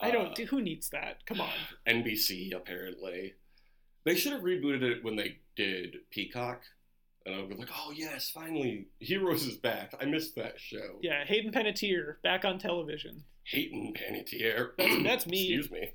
[0.00, 0.38] I don't.
[0.38, 1.24] Uh, who needs that?
[1.24, 1.52] Come on.
[1.86, 3.34] NBC, apparently.
[4.04, 6.62] They should have rebooted it when they did Peacock.
[7.26, 9.92] And I would be like, oh, yes, finally, Heroes is back.
[10.00, 10.98] I missed that show.
[11.02, 13.24] Yeah, Hayden Panettiere back on television.
[13.44, 14.68] Hayden Panettiere.
[14.78, 15.40] That's- that's me.
[15.54, 15.90] Excuse me.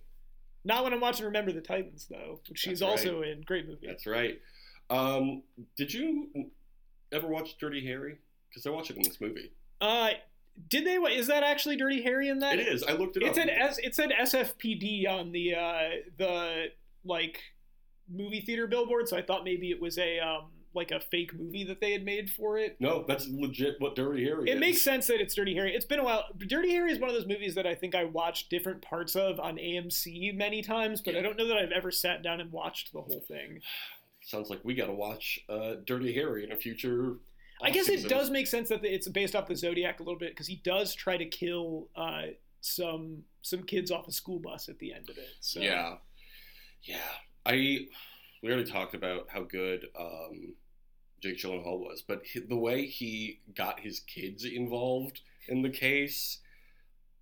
[0.65, 3.41] Not when I'm watching Remember the Titans though, which she's That's also in.
[3.41, 3.87] Great movie.
[3.87, 4.39] That's right.
[4.91, 5.41] Um,
[5.77, 6.27] did you
[7.11, 8.17] ever watch Dirty Harry?
[8.49, 9.53] Because I watched it in this movie.
[9.79, 10.09] Uh,
[10.69, 10.95] did they?
[10.97, 12.59] Is that actually Dirty Harry in that?
[12.59, 12.83] It is.
[12.83, 13.35] I looked it It up.
[13.35, 13.77] said S.
[13.79, 16.65] It said SFPD on the uh the
[17.05, 17.39] like
[18.07, 21.63] movie theater billboard, so I thought maybe it was a um like a fake movie
[21.65, 22.77] that they had made for it.
[22.79, 24.55] no, that's legit what Dirty Harry is.
[24.55, 25.73] It makes sense that it's Dirty Harry.
[25.75, 26.25] It's been a while.
[26.37, 29.39] Dirty Harry is one of those movies that I think I watched different parts of
[29.39, 32.93] on AMC many times, but I don't know that I've ever sat down and watched
[32.93, 33.61] the whole thing.
[34.23, 37.15] Sounds like we got to watch uh, Dirty Harry in a future.
[37.63, 40.29] I guess it does make sense that it's based off the Zodiac a little bit
[40.29, 42.23] because he does try to kill uh,
[42.61, 45.29] some some kids off a school bus at the end of it.
[45.41, 45.59] So.
[45.59, 45.95] Yeah,
[46.83, 46.97] yeah.
[47.45, 47.87] I
[48.41, 50.55] we already talked about how good um,
[51.21, 56.39] Jake Gyllenhaal was, but hi- the way he got his kids involved in the case,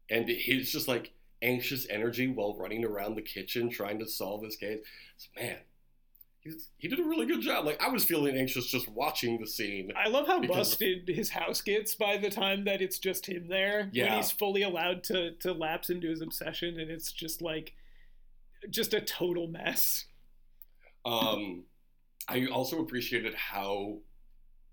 [0.09, 4.55] and his just like anxious energy while running around the kitchen trying to solve this
[4.55, 4.79] case,
[5.37, 5.57] man.
[6.41, 7.65] He's, he did a really good job.
[7.65, 9.91] Like I was feeling anxious just watching the scene.
[9.97, 13.89] I love how busted his house gets by the time that it's just him there.
[14.07, 17.73] When he's fully allowed to to lapse into his obsession and it's just like
[18.69, 20.05] just a total mess.
[21.05, 21.63] Um,
[22.29, 23.97] I also appreciated how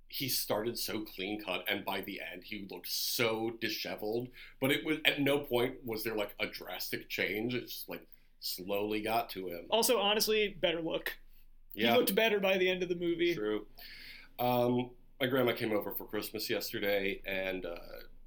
[0.09, 4.29] he started so clean cut, and by the end, he looked so disheveled.
[4.61, 7.55] But it was at no point was there like a drastic change.
[7.55, 8.07] It just like
[8.40, 9.66] slowly got to him.
[9.71, 11.16] Also, honestly, better look.
[11.75, 13.35] Yeah, He looked better by the end of the movie.
[13.35, 13.66] true.
[14.38, 14.90] Um,
[15.21, 17.77] my grandma came over for Christmas yesterday and uh,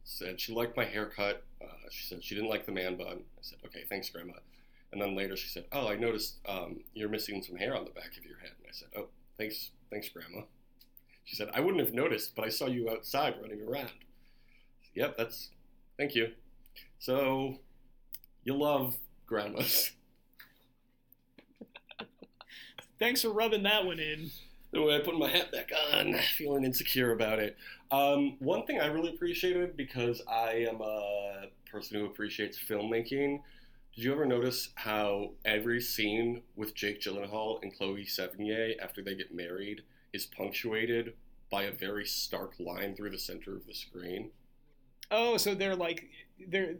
[0.04, 1.44] said she liked my haircut.
[1.62, 3.20] Uh, she said she didn't like the man bun.
[3.38, 4.34] I said, okay, thanks, grandma.
[4.92, 7.92] And then later she said, oh, I noticed um, you're missing some hair on the
[7.92, 8.52] back of your head.
[8.58, 9.08] And I said, oh,
[9.40, 10.42] thanks, thanks, grandma.
[11.26, 13.90] She said, I wouldn't have noticed, but I saw you outside running around.
[14.94, 15.50] Yep, that's,
[15.98, 16.34] thank you.
[17.00, 17.56] So,
[18.44, 19.92] you love grandmas.
[23.00, 24.30] Thanks for rubbing that one in.
[24.74, 27.56] Anyway, I put my hat back on, feeling insecure about it.
[27.92, 33.42] Um, one thing I really appreciated because I am a person who appreciates filmmaking,
[34.00, 39.14] did you ever notice how every scene with Jake Gyllenhaal and Chloe Sevigny after they
[39.14, 39.82] get married
[40.14, 41.16] is punctuated
[41.52, 44.32] by a very stark line through the center of the screen?
[45.12, 46.06] Oh, so they're like
[46.48, 46.76] they're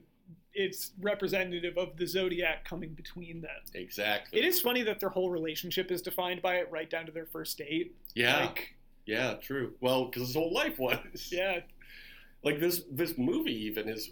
[0.54, 3.52] it's representative of the zodiac coming between them.
[3.74, 4.40] Exactly.
[4.40, 7.26] It is funny that their whole relationship is defined by it right down to their
[7.26, 7.98] first date.
[8.16, 8.46] Yeah.
[8.46, 9.34] Like, yeah.
[9.34, 9.74] True.
[9.82, 11.00] Well, because his whole life was.
[11.34, 11.60] yeah.
[12.46, 12.84] Like this.
[12.90, 14.12] This movie even is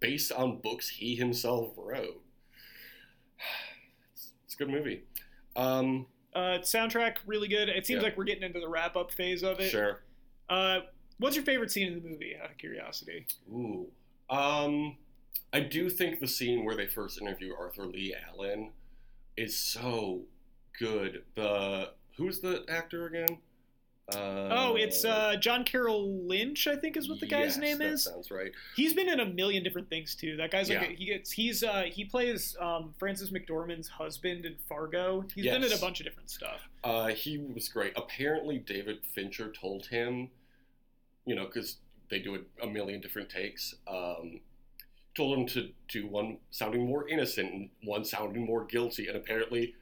[0.00, 2.22] based on books he himself wrote.
[4.14, 5.02] It's, a good movie.
[5.56, 7.68] Um, Uh, soundtrack really good.
[7.68, 8.08] It seems Yeah.
[8.08, 9.70] like we're getting into the wrap up phase of it.
[9.70, 10.02] sure.
[10.48, 10.80] Uh,
[11.18, 12.36] what's your favorite scene in the movie?
[12.36, 13.26] Out of curiosity.
[13.50, 13.90] Ooh.
[14.30, 14.96] Um,
[15.52, 18.72] I do think the scene where they first interview Arthur Lee Allen
[19.36, 20.26] is so
[20.78, 21.24] good.
[21.34, 23.38] The who's the actor again?
[24.14, 27.82] Uh, oh, it's uh, John Carroll Lynch, I think is what the guy's yes, name
[27.82, 28.04] is.
[28.04, 28.52] Sounds right.
[28.74, 30.36] He's been in a million different things too.
[30.36, 30.88] That guy's like Yeah.
[30.88, 35.24] a, he gets he's uh he plays um Frances McDormand's husband in Fargo.
[35.34, 36.60] He's been in a bunch of different stuff.
[36.82, 37.92] Uh, he was great.
[37.96, 40.30] Apparently, David Fincher told him,
[41.26, 41.76] you know, because
[42.10, 43.74] they do a, a million different takes.
[43.86, 44.40] Um,
[45.14, 49.74] told him to do one sounding more innocent and one sounding more guilty, and apparently,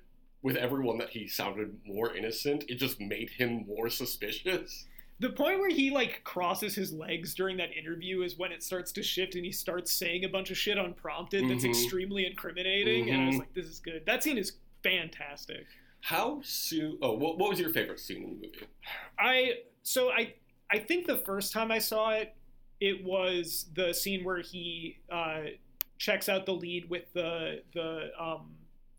[0.43, 4.87] with everyone that he sounded more innocent, it just made him more suspicious.
[5.19, 8.93] The point where he like crosses his legs during that interview is when it starts
[8.93, 11.71] to shift and he starts saying a bunch of shit unprompted that's Mhm.
[11.71, 13.11] extremely incriminating.
[13.11, 13.39] And I was Mhm.
[13.41, 14.05] like, this is good.
[14.05, 15.67] That scene is fantastic.
[16.03, 16.99] How soon?
[17.01, 18.67] Oh, what, what was your favorite scene in the movie?
[19.19, 20.35] I so I
[20.71, 22.35] I think the first time I saw it,
[22.81, 25.45] it was the scene where he uh,
[25.99, 28.55] checks out the lead with the the um,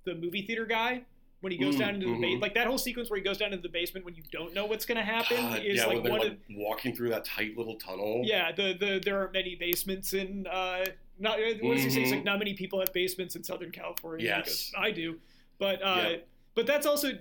[0.06, 1.04] the movie theater guy
[1.42, 2.22] when he goes Mm, down into the mhm.
[2.22, 2.42] basement.
[2.42, 4.66] Like that whole sequence where he goes down into the basement when you don't know
[4.66, 7.58] what's going to happen God, is yeah, like one like of walking through that tight
[7.58, 8.22] little tunnel.
[8.26, 10.86] yeah the the there aren't many basements in uh
[11.20, 12.02] not what does he say?
[12.02, 14.26] It's like not many people have basements in Southern California.
[14.26, 14.46] Yes.
[14.46, 15.20] goes, I do,
[15.58, 16.18] but uh,
[16.54, 17.12] but that's also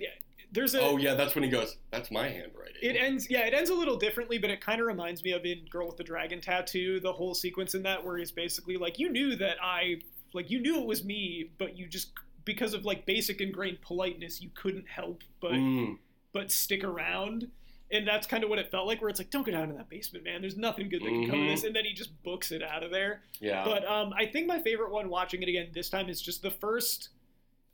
[0.53, 1.77] there's a Oh yeah, that's when he goes.
[1.91, 2.77] That's my handwriting.
[2.83, 5.45] it ends, yeah, it ends a little differently, but it kind of reminds me of
[5.45, 8.99] in Girl with the Dragon Tattoo, the whole sequence in that where he's basically like,
[8.99, 9.97] you knew that I,
[10.35, 12.11] like, you knew it was me, but you just
[12.47, 15.99] because of like basic ingrained politeness, you couldn't help but Mm.
[16.33, 17.51] but stick around.
[17.91, 19.77] And that's kind of what it felt like, where it's like, don't go down in
[19.77, 20.41] that basement, man.
[20.41, 21.63] There's nothing good that can come of this.
[21.63, 23.21] And then he just books it out of there.
[23.39, 23.65] Yeah.
[23.65, 26.51] But um, I think my favorite one watching it again this time is just the
[26.51, 27.11] first,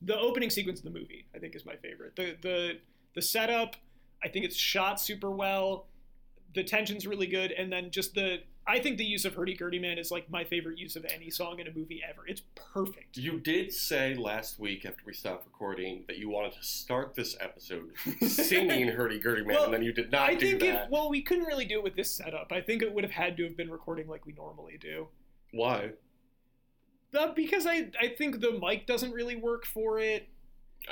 [0.03, 1.25] the opening sequence of the movie.
[1.35, 2.15] I think is my favorite.
[2.17, 2.79] The the
[3.15, 3.77] the setup.
[4.23, 5.87] I think it's shot super well.
[6.55, 8.43] The tension's really good, and then just the.
[8.66, 11.31] I think the use of Hurdy Gurdy Man is like my favorite use of any
[11.31, 12.22] song in a movie ever.
[12.27, 13.16] It's perfect.
[13.16, 17.37] You did say last week after we stopped recording that you wanted to start this
[17.40, 17.90] episode
[18.29, 20.85] singing Hurdy Gurdy Man, Well, and then you did not I do think that.
[20.85, 22.53] if well, we couldn't really do it with this setup.
[22.53, 25.09] I think it would have had to have been recording like we normally do.
[25.53, 25.90] Why?
[27.18, 30.29] Uh, because I I think the mic doesn't really work for it.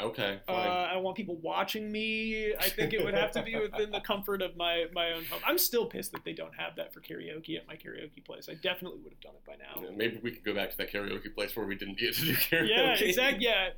[0.00, 0.52] Okay, Uh.
[0.52, 2.54] I don't want people watching me.
[2.54, 5.40] I think it would have to be within the comfort of my my own home.
[5.46, 8.48] I'm still pissed that they don't have that for karaoke at my karaoke place.
[8.48, 9.82] I definitely would have done it by now.
[9.82, 12.24] Yeah, Maybe we could go back to that karaoke place where we didn't get to
[12.24, 12.68] do karaoke.
[12.68, 13.46] Yeah, exactly.
[13.46, 13.70] Yeah,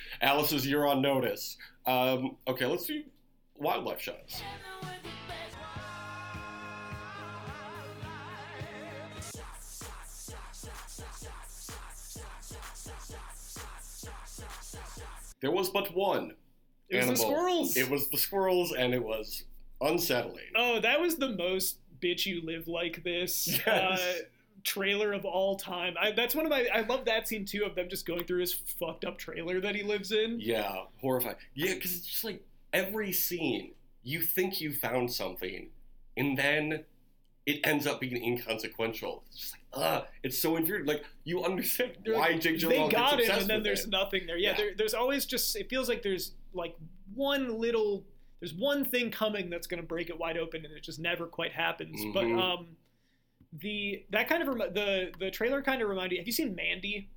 [0.20, 1.56] Alice's You're on Notice.
[1.86, 3.02] Um, okay, let's do
[3.56, 4.42] wildlife shots.
[15.40, 16.34] There was but one.
[16.88, 17.76] it was the squirrels.
[17.76, 19.44] It was the squirrels, and it was
[19.80, 20.44] unsettling.
[20.56, 23.98] Oh, that was the most bitch you live like this uh,
[24.64, 25.94] trailer of all time.
[26.00, 26.68] I, that's one of my.
[26.72, 29.74] I love that scene too of them just going through his fucked up trailer that
[29.74, 30.40] he lives in.
[30.40, 31.36] Yeah, horrifying.
[31.54, 33.72] Yeah, because it's just like every scene,
[34.02, 35.68] you think you found something,
[36.16, 36.84] and then
[37.48, 39.24] it ends up being inconsequential.
[39.28, 40.86] It's just like, uh, it's so infuriating.
[40.86, 43.90] Like, you understand why Jake they got it, and then there's it.
[43.90, 44.36] nothing there.
[44.36, 44.56] Yeah, Yeah.
[44.58, 45.56] There, there's always just.
[45.56, 46.76] It feels like there's like
[47.14, 48.04] one little.
[48.40, 51.26] There's one thing coming that's going to break it wide open, and it just never
[51.26, 52.00] quite happens.
[52.12, 52.40] But Mhm.
[52.40, 52.66] um,
[53.52, 56.18] the that kind of remi- the the trailer kind of reminded.
[56.18, 57.08] Have you seen Mandy?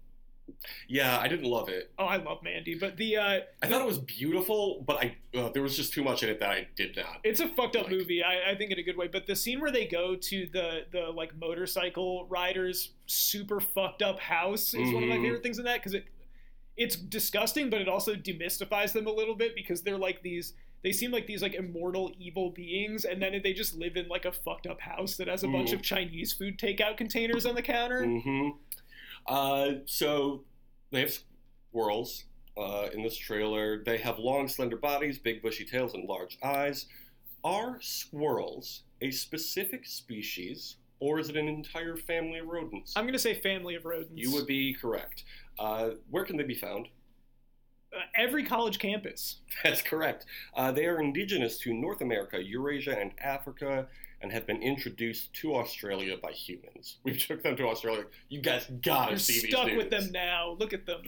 [0.88, 1.92] Yeah, I didn't love it.
[1.98, 5.50] Oh, I love Mandy, but the uh, I thought it was beautiful, but I uh,
[5.50, 7.20] there was just too much in it that I did not.
[7.24, 8.24] It's a fucked up Like- movie.
[8.24, 9.08] I, I think in a good way.
[9.08, 14.20] But the scene where they go to the the like motorcycle riders super fucked up
[14.20, 15.24] house is one of my Mhm.
[15.24, 16.06] favorite things in that because it
[16.78, 20.54] it's disgusting, but it also demystifies them a little bit because they're like these.
[20.84, 24.26] They seem like these like immortal evil beings, and then they just live in like
[24.26, 25.74] a fucked up house that has a bunch Mhm.
[25.76, 28.04] of Chinese food takeout containers on the counter.
[28.04, 28.50] hmm
[29.32, 30.44] Uh, so
[30.91, 31.13] they have
[31.70, 32.26] squirrels
[32.58, 33.82] uh, in this trailer.
[33.84, 36.88] They have long, slender bodies, big, bushy tails, and large eyes.
[37.44, 42.94] Are squirrels a specific species or is it an entire family of rodents?
[42.96, 44.12] I'm gonna say family of rodents.
[44.13, 45.24] you would be correct.
[45.58, 46.89] Uh, where can they be found?
[47.94, 49.38] uh, every college campus.
[49.63, 50.26] That's correct.
[50.56, 53.88] Uh, they are indigenous to North America, Eurasia, and Africa,
[54.22, 56.98] and have been introduced to Australia by humans.
[57.04, 58.06] We took them to Australia.
[58.30, 60.56] You guys gotta You're see stuck these with them now.
[60.60, 61.02] Look at them.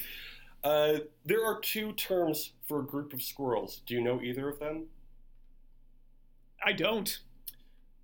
[0.63, 3.81] Uh, there are two terms for a group of squirrels.
[3.85, 4.85] Do you know either of them?
[6.65, 7.19] I don't.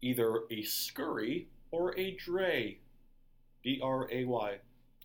[0.01, 2.79] Either a scurry or a dray.
[3.63, 4.57] D R A Y.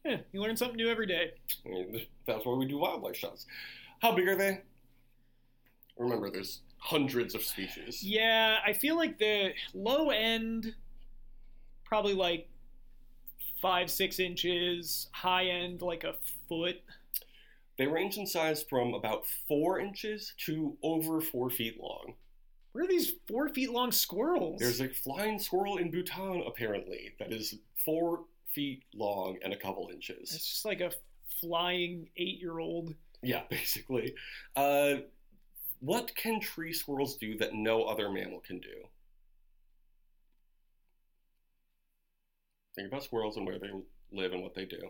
[0.05, 1.33] Yeah, you learn something new every day.
[2.27, 3.47] That's why we do wildlife shots.
[4.01, 4.61] How big are they?
[5.97, 8.03] Remember, there's hundreds of species.
[8.03, 10.75] Yeah, I feel like the low end,
[11.85, 12.47] probably like
[13.63, 15.09] five, six inches.
[15.13, 16.15] High end, like a
[16.49, 16.77] foot.
[17.79, 22.15] They range in size from about four inches to over four feet long.
[22.73, 24.61] Where are these four feet long squirrels?
[24.61, 29.89] There's a flying squirrel in Bhutan, apparently, that is four feet long and a couple
[29.91, 30.35] inches.
[30.35, 30.91] It's just like a
[31.41, 32.95] flying eight year old.
[33.23, 34.15] Yeah, basically.
[34.55, 34.97] Uh,
[35.85, 38.89] what can tree squirrels do that no other mammal can do?
[42.75, 43.69] Think about squirrels and where they
[44.11, 44.81] live and what they do.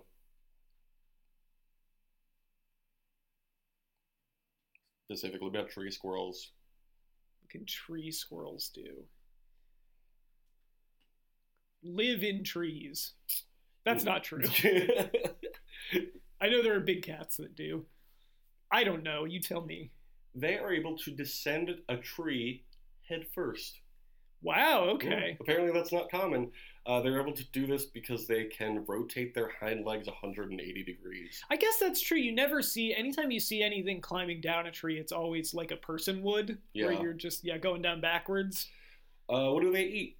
[5.11, 6.53] Specifically about tree squirrels.
[7.43, 9.05] What can tree squirrels do?
[11.83, 13.15] Live in trees.
[13.85, 14.45] That's not true.
[16.41, 17.85] I know there are big cats that do.
[18.71, 19.25] I don't know.
[19.25, 19.91] You tell me.
[20.35, 22.65] They are able to descend a tree
[23.09, 23.81] head first.
[24.43, 24.85] Wow.
[24.91, 25.39] Okay.
[25.41, 26.51] Apparently, that's not common.
[26.87, 31.43] Uh, they're able to do this because they can rotate their hind legs 180 degrees.
[31.51, 32.19] I guess that's true.
[32.19, 35.77] You never see anytime you see anything climbing down a tree, it's always like a
[35.77, 38.69] person would, where you're just yeah going down backwards.
[39.31, 40.19] Uh, what do they eat?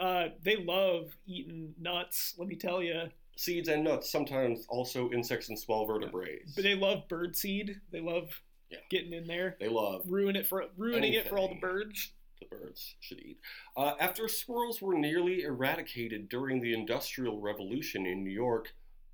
[0.00, 2.34] Uh, they love eating nuts.
[2.38, 3.08] Let me tell you.
[3.36, 6.52] Seeds and nuts, sometimes also insects and small vertebrates.
[6.54, 7.80] But they love bird seed.
[7.90, 8.28] They love
[8.70, 8.78] Yeah.
[8.90, 12.12] getting in there, They love ruin it for ruining it for all the birds.
[12.40, 13.38] the birds should eat.
[13.76, 18.72] Uh, after squirrels were nearly eradicated during the Industrial Revolution in New York,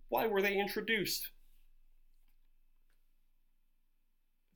[0.09, 1.31] why were they introduced?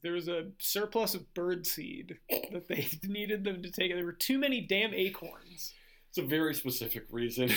[0.03, 2.17] There was a surplus of birdseed
[2.53, 3.93] that they needed them to take.
[3.95, 5.75] There were too many damn acorns.
[6.09, 7.51] It's a very specific reason.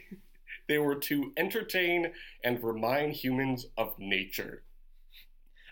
[0.68, 4.63] they were to entertain and remind humans of nature.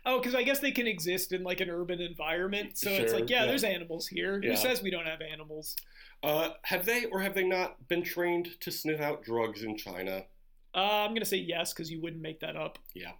[0.04, 2.76] Oh, because I guess they can exist in like an urban environment.
[2.76, 3.46] So it's like, yeah, yeah.
[3.46, 4.40] there's animals here.
[4.42, 4.50] Yeah.
[4.50, 5.76] Who says we don't have animals?
[6.22, 10.24] Uh, have they or have they not been trained to sniff out drugs in China?
[10.74, 12.78] Uh, I'm gonna say yes because you wouldn't make that up.
[12.94, 13.12] Yeah.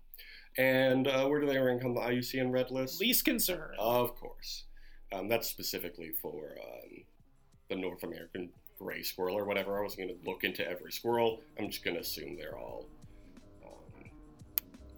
[0.59, 3.01] And uh, where do they rank on the IUCN Red List?
[3.01, 3.71] Least concern.
[3.79, 4.65] Of course.
[5.13, 7.05] Um, that's specifically for um,
[7.69, 9.79] the North American gray squirrel or whatever.
[9.79, 11.41] I wasn't going to look into every squirrel.
[11.59, 12.87] I'm just going to assume they're all
[13.65, 14.11] um,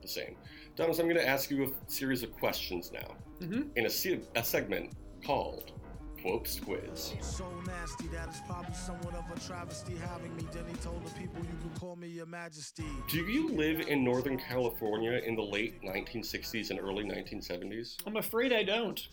[0.03, 0.37] the same.
[0.77, 3.77] Thomas, I'm going to ask you a series of questions now Mhm.
[3.77, 4.93] in a, se- a segment
[5.25, 5.73] called
[6.21, 7.15] Quotes Quiz.
[7.21, 10.45] So nasty that it's probably somewhat of a travesty having me.
[10.53, 12.87] Then he told the people you can call me your majesty.
[13.09, 17.97] Do you live in Northern California in the late 1960s and early 1970s?
[18.07, 19.07] I'm afraid I don't.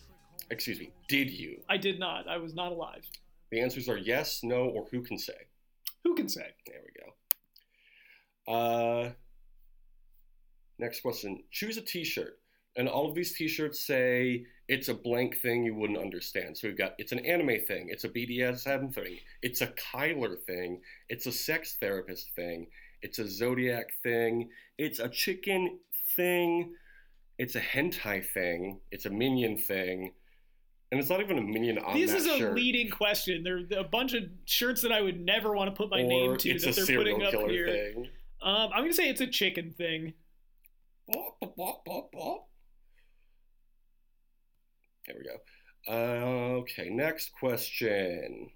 [0.50, 1.62] Excuse me, did you?
[1.68, 2.26] I did not.
[2.26, 3.04] I was not alive.
[3.50, 5.46] The answers are yes, no, or who can say.
[6.02, 6.46] Who can say?
[6.66, 8.52] There we go.
[8.52, 9.12] Uh,
[10.78, 11.42] next question.
[11.50, 12.38] Choose a T-shirt,
[12.76, 16.56] and all of these T-shirts say it's a blank thing you wouldn't understand.
[16.56, 20.80] So we've got it's an anime thing, it's a BDSM thing, it's a Kyler thing,
[21.08, 22.66] it's a sex therapist thing,
[23.02, 25.78] it's a Zodiac thing, it's a chicken
[26.16, 26.74] thing,
[27.38, 30.12] it's a hentai thing, it's a minion thing,
[30.92, 32.54] and it's not even a minion on this is a shirt.
[32.54, 33.42] leading question.
[33.42, 36.06] There are a bunch of shirts that I would never want to put my or
[36.06, 37.66] name to that they're putting up here.
[37.66, 38.08] thing.
[38.42, 40.12] Um, I'm gonna say it's a chicken thing.
[45.06, 45.36] There we go.
[45.88, 48.50] Uh, okay, next question.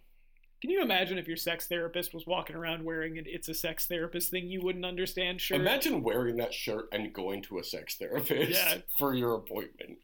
[0.62, 3.86] Can you imagine if your sex therapist was walking around wearing an "It's a sex
[3.86, 5.60] therapist" thing you wouldn't understand shirt?
[5.60, 8.78] Imagine wearing that shirt and going to a sex therapist Yeah.
[8.98, 9.98] for your appointment.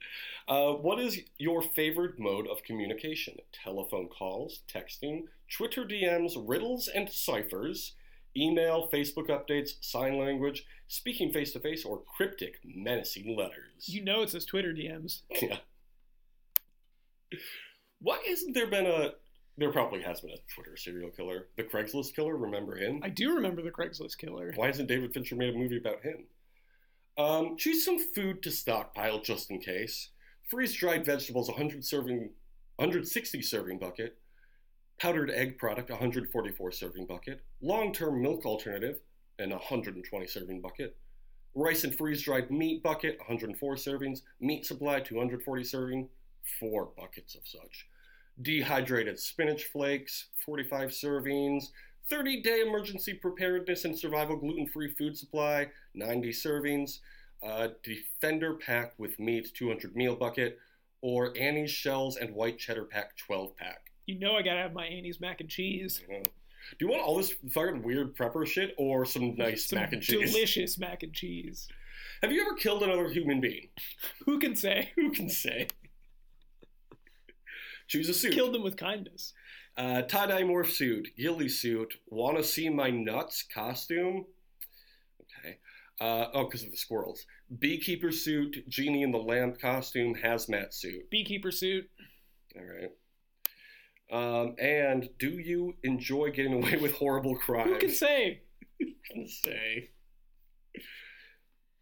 [0.46, 3.36] Uh, what is your favorite mode of communication?
[3.64, 7.94] Telephone calls, texting, Twitter DMs, riddles and ciphers,
[8.36, 13.86] email, Facebook updates, sign language, speaking face to face, or cryptic, menacing letters?
[13.86, 15.22] You know it says Twitter DMs.
[15.42, 15.56] Yeah.
[18.00, 19.12] Why hasn't there been a?
[19.56, 21.48] There probably has been a Twitter serial killer.
[21.56, 22.36] The Craigslist killer.
[22.36, 23.00] Remember him?
[23.02, 24.52] I do remember the Craigslist killer.
[24.54, 26.24] Why hasn't David Fincher made a movie about him?
[27.16, 30.10] Um, choose some food to stockpile just in case.
[30.48, 32.30] Freeze dried vegetables, 100 serving,
[32.76, 34.18] 160 serving bucket.
[35.02, 37.40] Powdered egg product, 144 serving bucket.
[37.60, 39.00] Long term milk alternative,
[39.40, 40.96] an 120 serving bucket.
[41.56, 44.20] Rice and freeze dried meat bucket, 104 servings.
[44.38, 46.08] Meat supply, 240 serving,
[46.60, 47.88] 4 buckets of such.
[48.42, 51.64] Dehydrated spinach flakes, 45 servings.
[52.08, 56.98] 30 day emergency preparedness and survival gluten free food supply, 90 servings.
[57.42, 60.60] Uh, Defender pack with meat, 200 meal bucket.
[61.00, 63.91] Or Annie's shells and white cheddar pack, 12 pack.
[64.12, 66.02] You know I gotta have my Annie's mac and cheese.
[66.06, 66.20] Know.
[66.22, 70.02] Do you want all this fucking weird prepper shit or some nice Some mac and
[70.02, 70.30] cheese?
[70.30, 71.66] delicious mac and cheese.
[72.20, 73.68] Have you ever killed another human being?
[74.26, 74.90] Who can say?
[74.96, 75.68] Who can say?
[77.88, 78.34] Choose a suit.
[78.34, 79.32] Killed them with kindness.
[79.78, 84.26] Uh, tie-dye morph suit, ghillie suit, wanna see my nuts costume.
[85.22, 85.56] Okay.
[86.02, 87.24] Uh, oh, because of the squirrels.
[87.58, 91.08] Beekeeper suit, genie in the lamp costume, hazmat suit.
[91.08, 91.88] Beekeeper suit.
[92.54, 92.90] All right.
[94.12, 97.70] Um, and do you enjoy getting away with horrible crimes?
[97.70, 98.42] Who can say?
[98.78, 99.88] Who can say.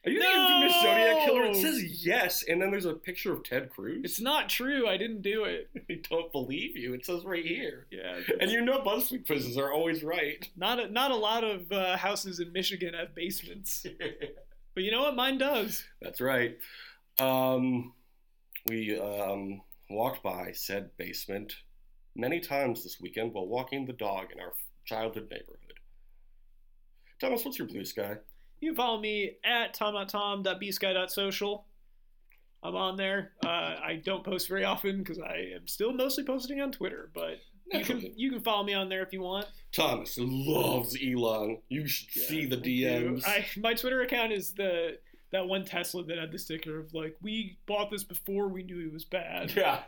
[0.07, 1.45] Are you the infamous Zodiac killer?
[1.45, 4.01] It says yes, and then there's a picture of Ted Cruz.
[4.03, 4.89] It's not true.
[4.89, 5.69] I didn't do it.
[5.91, 6.95] I don't believe you.
[6.95, 7.87] It says right here.
[7.91, 8.21] Yeah.
[8.41, 10.49] And you know BuzzFeed quizzes are always right.
[10.57, 13.85] Not a, not a lot of uh, houses in Michigan have basements,
[14.75, 15.17] but you know what?
[15.17, 15.85] Mine does.
[16.01, 16.57] That's right.
[17.19, 17.93] Um,
[18.69, 19.61] we um,
[19.91, 21.53] walked by said basement
[22.21, 24.53] many times this weekend while walking the dog in our
[24.85, 25.57] childhood neighborhood.
[27.21, 28.19] Thomas, what's your Bluesky?
[28.61, 31.67] You can follow me at tom.tom.bsky.social.
[32.63, 33.33] I'm on there.
[33.45, 33.49] Uh,
[33.83, 37.39] I don't post very often because I am still mostly posting on Twitter, but
[37.73, 39.47] you can you can follow me on there if you want.
[39.73, 41.63] Thomas loves Elon.
[41.69, 43.23] You should see the DMs.
[43.27, 44.99] I my Twitter account is the
[45.33, 48.81] that one Tesla that had the sticker of like we bought this before we knew
[48.87, 49.53] it was bad.
[49.57, 49.81] yeah.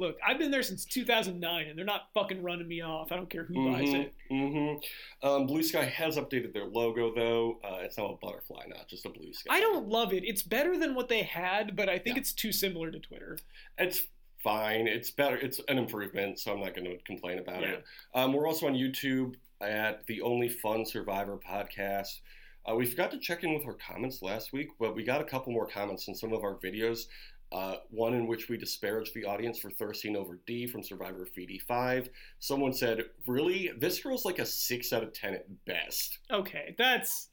[0.00, 3.12] Look, I've been there since 2009, and they're not fucking running me off.
[3.12, 4.14] I don't care who buys it.
[4.30, 5.26] Mm-hmm.
[5.28, 7.58] Um, Bluesky has updated their logo though.
[7.64, 9.54] Uh, it's now a butterfly, not just a blue sky.
[9.56, 10.24] I don't love it.
[10.24, 12.20] It's better than what they had, but I think Yeah.
[12.20, 13.38] it's too similar to Twitter.
[13.78, 14.02] It's
[14.42, 14.86] fine.
[14.86, 15.36] It's better.
[15.36, 17.68] It's an improvement, so I'm not going to complain about Yeah.
[17.68, 17.84] it.
[18.14, 22.20] Um, we're also on YouTube at the Only Fun Survivor podcast.
[22.68, 25.24] Uh, we forgot to check in with our comments last week, but we got a
[25.24, 27.06] couple more comments in some of our videos.
[27.50, 31.58] Uh, one in which we disparaged the audience for thirsting over Dee from Survivor Feety
[31.62, 32.10] 5.
[32.40, 33.70] Someone said, Really?
[33.78, 36.18] This girl's like a 6 out of 10 at best.
[36.30, 37.28] Okay, that's.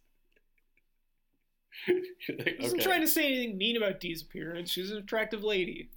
[1.89, 4.71] I wasn't trying to say anything mean about Dee's appearance.
[4.71, 5.89] She's an attractive lady.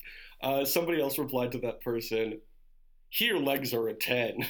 [0.42, 2.40] Uh, somebody else replied to that person,
[3.08, 4.48] Here legs are a 10.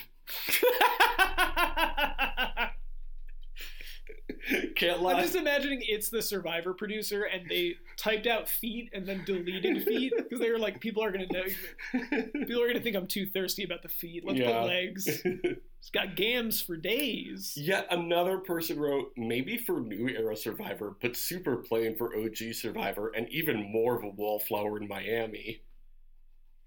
[4.79, 5.15] Can't lie.
[5.15, 9.85] I'm just imagining it's the Survivor producer, and they typed out feet and then deleted
[9.85, 11.45] feet because they were like, people are gonna know,
[12.33, 14.25] people are gonna think I'm too thirsty about the feet.
[14.25, 14.61] Let's Yeah.
[14.61, 15.07] put legs.
[15.25, 17.55] It's got gams for days.
[17.57, 23.11] Yet another person wrote, maybe for New Era Survivor, but super plain for OG Survivor,
[23.17, 25.63] and even more of a wallflower in Miami.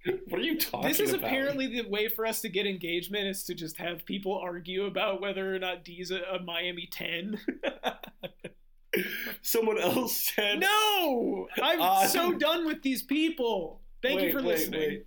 [0.29, 0.87] What are you talking about?
[0.87, 1.27] This is about?
[1.27, 5.21] apparently the way for us to get engagement is to just have people argue about
[5.21, 7.39] whether or not Dee's a, a Miami 10.
[9.41, 11.47] Someone else said, no!
[11.61, 13.81] I'm so done with these people.
[14.01, 15.03] Thank you for wait, listening.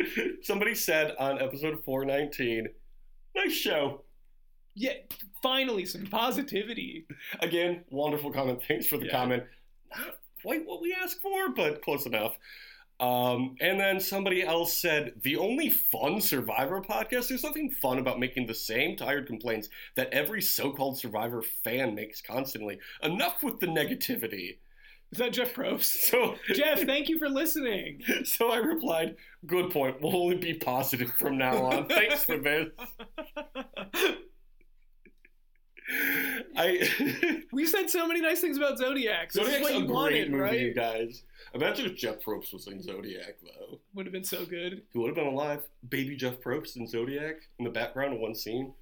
[0.00, 0.44] wait.
[0.44, 2.66] Somebody said on episode 419,
[3.36, 4.02] nice show.
[4.74, 4.94] Yeah,
[5.42, 7.06] finally, some positivity.
[7.40, 8.60] Again, wonderful comment.
[8.66, 9.12] Thanks for the Yeah.
[9.12, 9.44] comment.
[9.96, 12.36] Not quite what we asked for, but close enough.
[13.00, 18.20] Um, and then somebody else said, the only fun Survivor podcast, there's nothing fun about
[18.20, 22.78] making the same tired complaints that every so called Survivor fan makes constantly.
[23.02, 24.58] Enough with the negativity.
[25.12, 25.82] Is that Jeff Probst?
[26.12, 28.00] So, Jeff, thank you for listening.
[28.24, 29.16] so I replied,
[29.46, 30.00] good point.
[30.00, 31.86] We'll only be positive from now on.
[31.88, 32.68] Thanks for this.
[36.56, 36.88] I.
[37.52, 39.32] We said so many nice things about Zodiac.
[39.32, 40.60] Zodiac's what a you great wanted, movie, right?
[40.60, 41.24] you guys.
[41.54, 43.78] Imagine if Jeff Probst was in Zodiac, though.
[43.94, 44.82] Would have been so good.
[44.92, 45.62] He would have been alive.
[45.88, 48.72] Baby Jeff Probst in Zodiac in the background of one scene.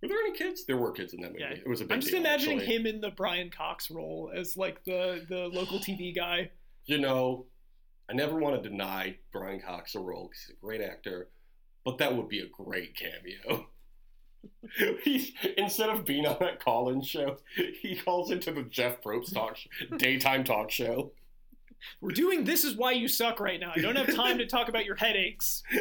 [0.00, 0.64] Were there any kids?
[0.64, 1.40] There were kids in that movie.
[1.42, 1.50] Yeah.
[1.50, 2.76] It was a big I'm just deal, imagining actually.
[2.76, 6.50] him in the Brian Cox role as like the the local TV guy.
[6.86, 7.46] You know,
[8.08, 11.28] I never want to deny Brian Cox a role because he's a great actor,
[11.84, 13.66] but that would be a great cameo.
[15.02, 17.38] He's instead of being on that call-in show,
[17.82, 21.10] he calls into the Jeff Probst talk sh- daytime talk show.
[22.00, 23.72] We're doing this is why you suck right now.
[23.74, 25.62] I don't have time to talk about your headaches.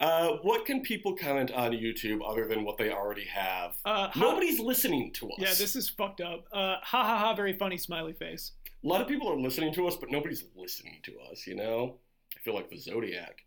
[0.00, 3.72] uh, what can people comment on YouTube other than what they already have?
[3.84, 5.36] Uh, ha- Nobody's listening to us.
[5.38, 6.46] Yeah, this is fucked up.
[6.52, 7.34] Uh, ha ha ha!
[7.34, 8.52] Very funny smiley face.
[8.84, 11.98] A lot of people are listening to us, but nobody's listening to us, you know?
[12.36, 13.42] I feel like the Zodiac.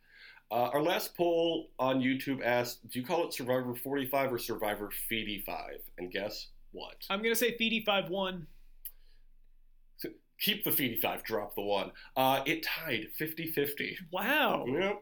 [0.51, 4.91] Uh, our last poll on YouTube asked, "Do you call it Survivor 45 or Survivor
[4.91, 7.05] 55?" And guess what?
[7.09, 8.47] I'm gonna say Feety five one.
[10.41, 11.91] Keep the 55, drop the one.
[12.15, 13.95] Uh, it tied 50-50.
[14.11, 14.65] Wow.
[14.67, 15.01] Yep.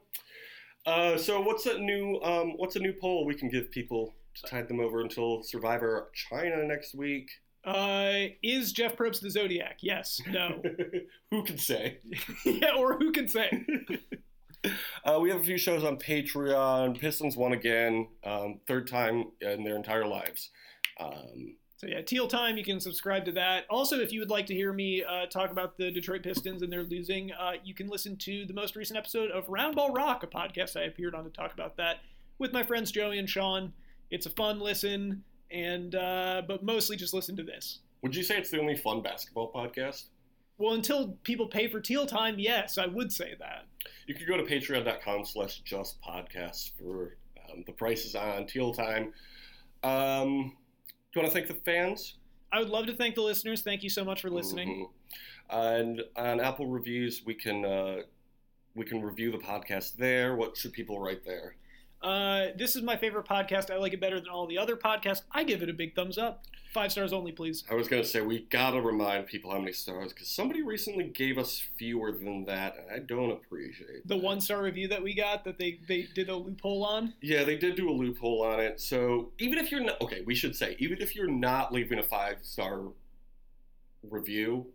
[0.86, 4.50] Uh, so what's a new um, what's a new poll we can give people to
[4.50, 7.30] tide them over until Survivor China next week?
[7.64, 9.78] Uh, is Jeff Probst the Zodiac?
[9.82, 10.20] Yes.
[10.30, 10.62] No.
[11.32, 12.00] Who can say?
[12.46, 12.76] yeah.
[12.78, 13.66] Or who can say?
[15.06, 16.98] Uh, we have a few shows on Patreon.
[16.98, 20.52] Pistons won again, um, third time in their entire lives.
[21.02, 22.56] Um, So yeah, Teal Time.
[22.56, 23.66] You can subscribe to that.
[23.70, 26.72] Also, if you would like to hear me uh, talk about the Detroit Pistons and
[26.72, 30.28] their losing, uh, you can listen to the most recent episode of Roundball Rock, a
[30.28, 31.98] podcast I appeared on to talk about that
[32.40, 33.74] with my friends Joey and Sean.
[34.12, 37.80] It's a fun listen, and uh, but mostly just listen to this.
[38.02, 40.06] would you say it's the only fun basketball podcast?
[40.58, 43.66] Well, until people pay for Teal Time, yes, I would say that.
[44.08, 47.18] You could go to patreon.com slash just podcasts for
[47.52, 49.12] um, the prices on Teal Time.
[49.84, 50.56] Um,
[51.16, 52.16] you want to thank the fans?
[52.52, 53.62] I would love to thank the listeners.
[53.62, 54.70] Thank you so much for listening.
[54.70, 54.90] Mhm.
[55.50, 58.04] And on Apple reviews, we can uh,
[58.76, 60.36] we can review the podcast there.
[60.36, 61.56] What should people write there?
[62.04, 63.72] Uh, this is my favorite podcast.
[63.72, 65.22] I like it better than all the other podcasts.
[65.32, 66.44] I give it a big thumbs up.
[66.74, 67.64] Five stars only, please.
[67.70, 71.38] I was gonna say we gotta remind people how many stars because somebody recently gave
[71.38, 74.24] us fewer than that, and I don't appreciate The that.
[74.24, 77.14] one star review that we got that they, they did a loophole on.
[77.22, 78.80] Yeah, they did do a loophole on it.
[78.82, 82.04] So even if you're not okay, we should say even if you're not leaving a
[82.04, 82.82] five star
[84.10, 84.66] review,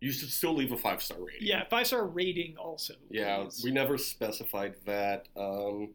[0.00, 1.46] you should still leave a five star rating.
[1.46, 2.94] Yeah, five star rating also.
[3.10, 3.62] Yeah, please.
[3.62, 5.28] we never specified that.
[5.36, 5.90] Um,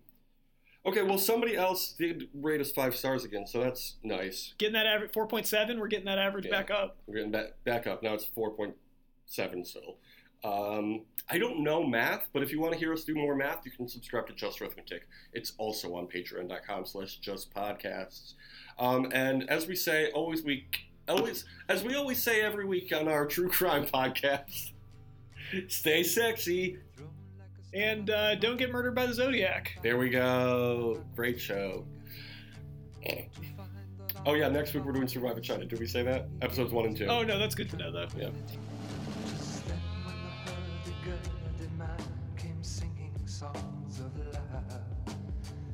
[0.85, 4.53] okay, well, somebody else did rate us five stars again, so that's nice.
[4.57, 5.79] getting that average four point seven.
[5.79, 6.51] We're getting that average Yeah.
[6.51, 6.97] back up.
[7.07, 8.03] We're getting back, back up.
[8.03, 9.97] Now it's 4.7 still.
[10.43, 13.65] Um, I don't know math, but if you want to hear us do more math,
[13.65, 15.07] you can subscribe to Just Arithmetic.
[15.33, 18.33] It's also on patreon.com slash just podcasts.
[18.77, 20.67] Um, and as we say, always we
[21.07, 24.73] always as we always say every week on our true crime podcast,
[25.67, 26.77] stay sexy.
[27.75, 29.77] And uh, don't get murdered by the Zodiac.
[29.83, 31.03] There we go.
[31.13, 31.85] Great show.
[34.25, 35.65] Oh yeah, next week we're doing Survivor China.
[35.65, 36.27] Did we say that?
[36.41, 37.05] Episodes one and two.
[37.05, 38.07] Oh no, that's good to know though.
[38.17, 38.29] Yeah.
[39.27, 41.97] Just then when the hurdy-gurdy man
[42.37, 44.81] came singing songs of love.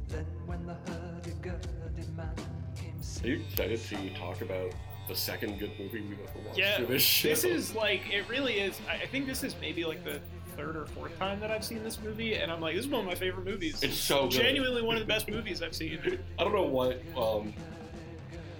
[0.10, 2.36] Then when the hurdy-gurdy man
[2.76, 4.74] came Are you excited to talk about
[5.12, 7.22] the second good movie we've ever watched Yeah, this?
[7.22, 8.80] This is like it really is.
[8.89, 10.22] I think this is maybe like the
[10.55, 13.01] third or fourth time that I've seen this movie, and I'm like, this is one
[13.01, 13.84] of my favorite movies.
[13.84, 14.32] It's so good.
[14.32, 15.99] genuinely one of the best movies I've seen.
[16.39, 17.53] I don't know what um,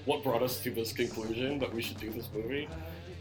[0.06, 2.68] what brought us to this conclusion that we should do this movie.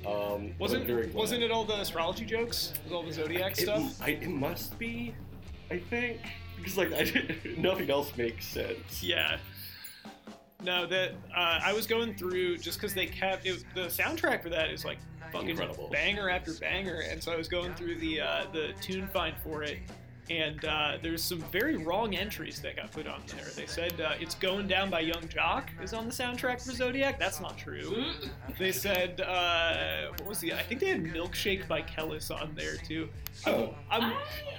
[0.04, 2.72] Um, Wasn't wasn't it all the astrology jokes?
[2.84, 4.00] Was all the zodiac It, stuff?
[4.02, 5.14] I, it must be,
[5.70, 6.18] I think,
[6.56, 9.02] because like I nothing else makes sense.
[9.04, 9.36] Yeah.
[10.62, 14.50] No, that uh, I was going through just because they kept it, the soundtrack for
[14.50, 14.98] that is like
[15.32, 15.88] fucking Incredible.
[15.90, 19.78] banger after banger, and so I was going through the uh, the Tunefind for it,
[20.30, 23.44] and uh, there's some very wrong entries that got put on there.
[23.56, 27.18] They said uh, "It's Going Down" by Yung Joc is on the soundtrack for Zodiac.
[27.18, 28.04] That's not true.
[28.58, 30.52] They said uh, what was the?
[30.54, 33.08] I think they had "Milkshake" by Kelis on there too.
[33.46, 33.74] Oh.
[33.90, 34.12] I'm,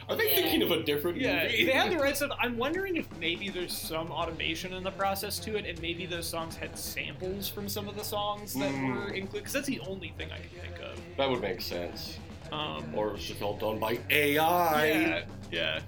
[0.10, 1.66] Are they thinking of a different yeah, movie?
[1.66, 2.32] they had the right stuff.
[2.40, 6.28] I'm wondering if maybe there's some automation in the process to it, and maybe those
[6.28, 8.96] songs had samples from some of the songs that Mm.
[8.96, 9.32] were included.
[9.34, 11.00] Because that's the only thing I can think of.
[11.18, 12.18] that would make sense.
[12.52, 15.26] Um, Or it was just all done by AI.
[15.52, 15.80] yeah,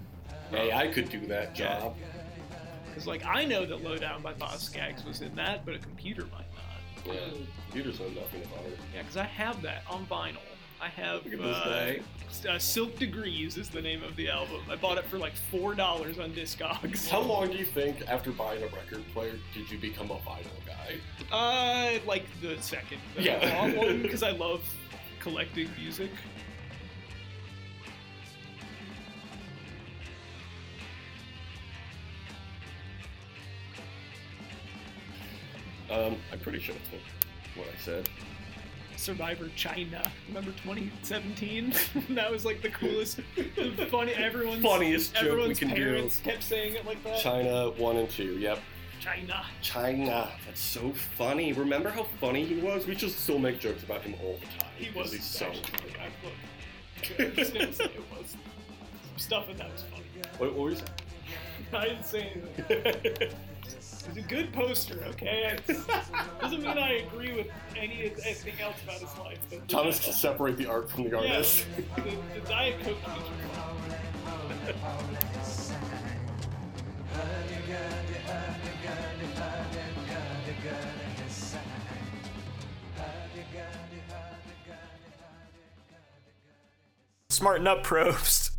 [0.51, 0.59] yeah.
[0.59, 1.95] AI could do that job.
[2.88, 6.24] Because like I know that Lowdown by Boz Scaggs was in that, but a computer
[6.26, 7.16] might not.
[7.16, 7.20] Yeah.
[7.66, 8.78] Computers know nothing about it.
[8.93, 10.38] Yeah, because I have that on vinyl.
[10.80, 14.61] I have Look at this uh, uh, "Silk Degrees" is the name of the album.
[14.70, 17.09] I bought it for like four dollars on Discogs.
[17.09, 20.47] How long do you think after buying a record player did you become a vinyl
[20.68, 20.97] guy?
[21.32, 22.99] Uh, like the second.
[23.18, 23.74] Yeah.
[23.76, 24.61] One because I love
[25.20, 26.11] collecting music.
[35.93, 38.09] Um, I'm pretty sure that's what, what I said.
[38.95, 40.01] Survivor China.
[40.27, 41.73] Remember 2017?
[42.15, 44.13] that was like the coolest, the funny.
[44.13, 45.75] Everyone's Funniest joke we everyone's can do.
[45.75, 47.19] parents kept saying it like that.
[47.19, 48.59] China 1 and 2, yep.
[48.99, 49.45] China.
[49.61, 50.31] China.
[50.45, 51.51] That's so funny.
[51.53, 52.87] Remember how funny he was?
[52.87, 54.71] We just still make jokes about him all the time.
[54.77, 55.93] He was he's so funny.
[55.99, 58.29] I, look, I'm just gonna say it was.
[58.31, 60.05] Some stuff that was funny.
[60.37, 60.89] What, what were you saying?
[61.73, 63.29] I didn't say anything.
[64.05, 65.57] It's a good poster, okay?
[66.41, 67.47] Doesn't mean I agree with
[67.77, 69.39] any anything else about his life.
[69.49, 71.65] But Thomas can separate the art from the artist.
[71.75, 72.97] The, the, the Diet Coke
[87.29, 88.52] Smarten up, probes.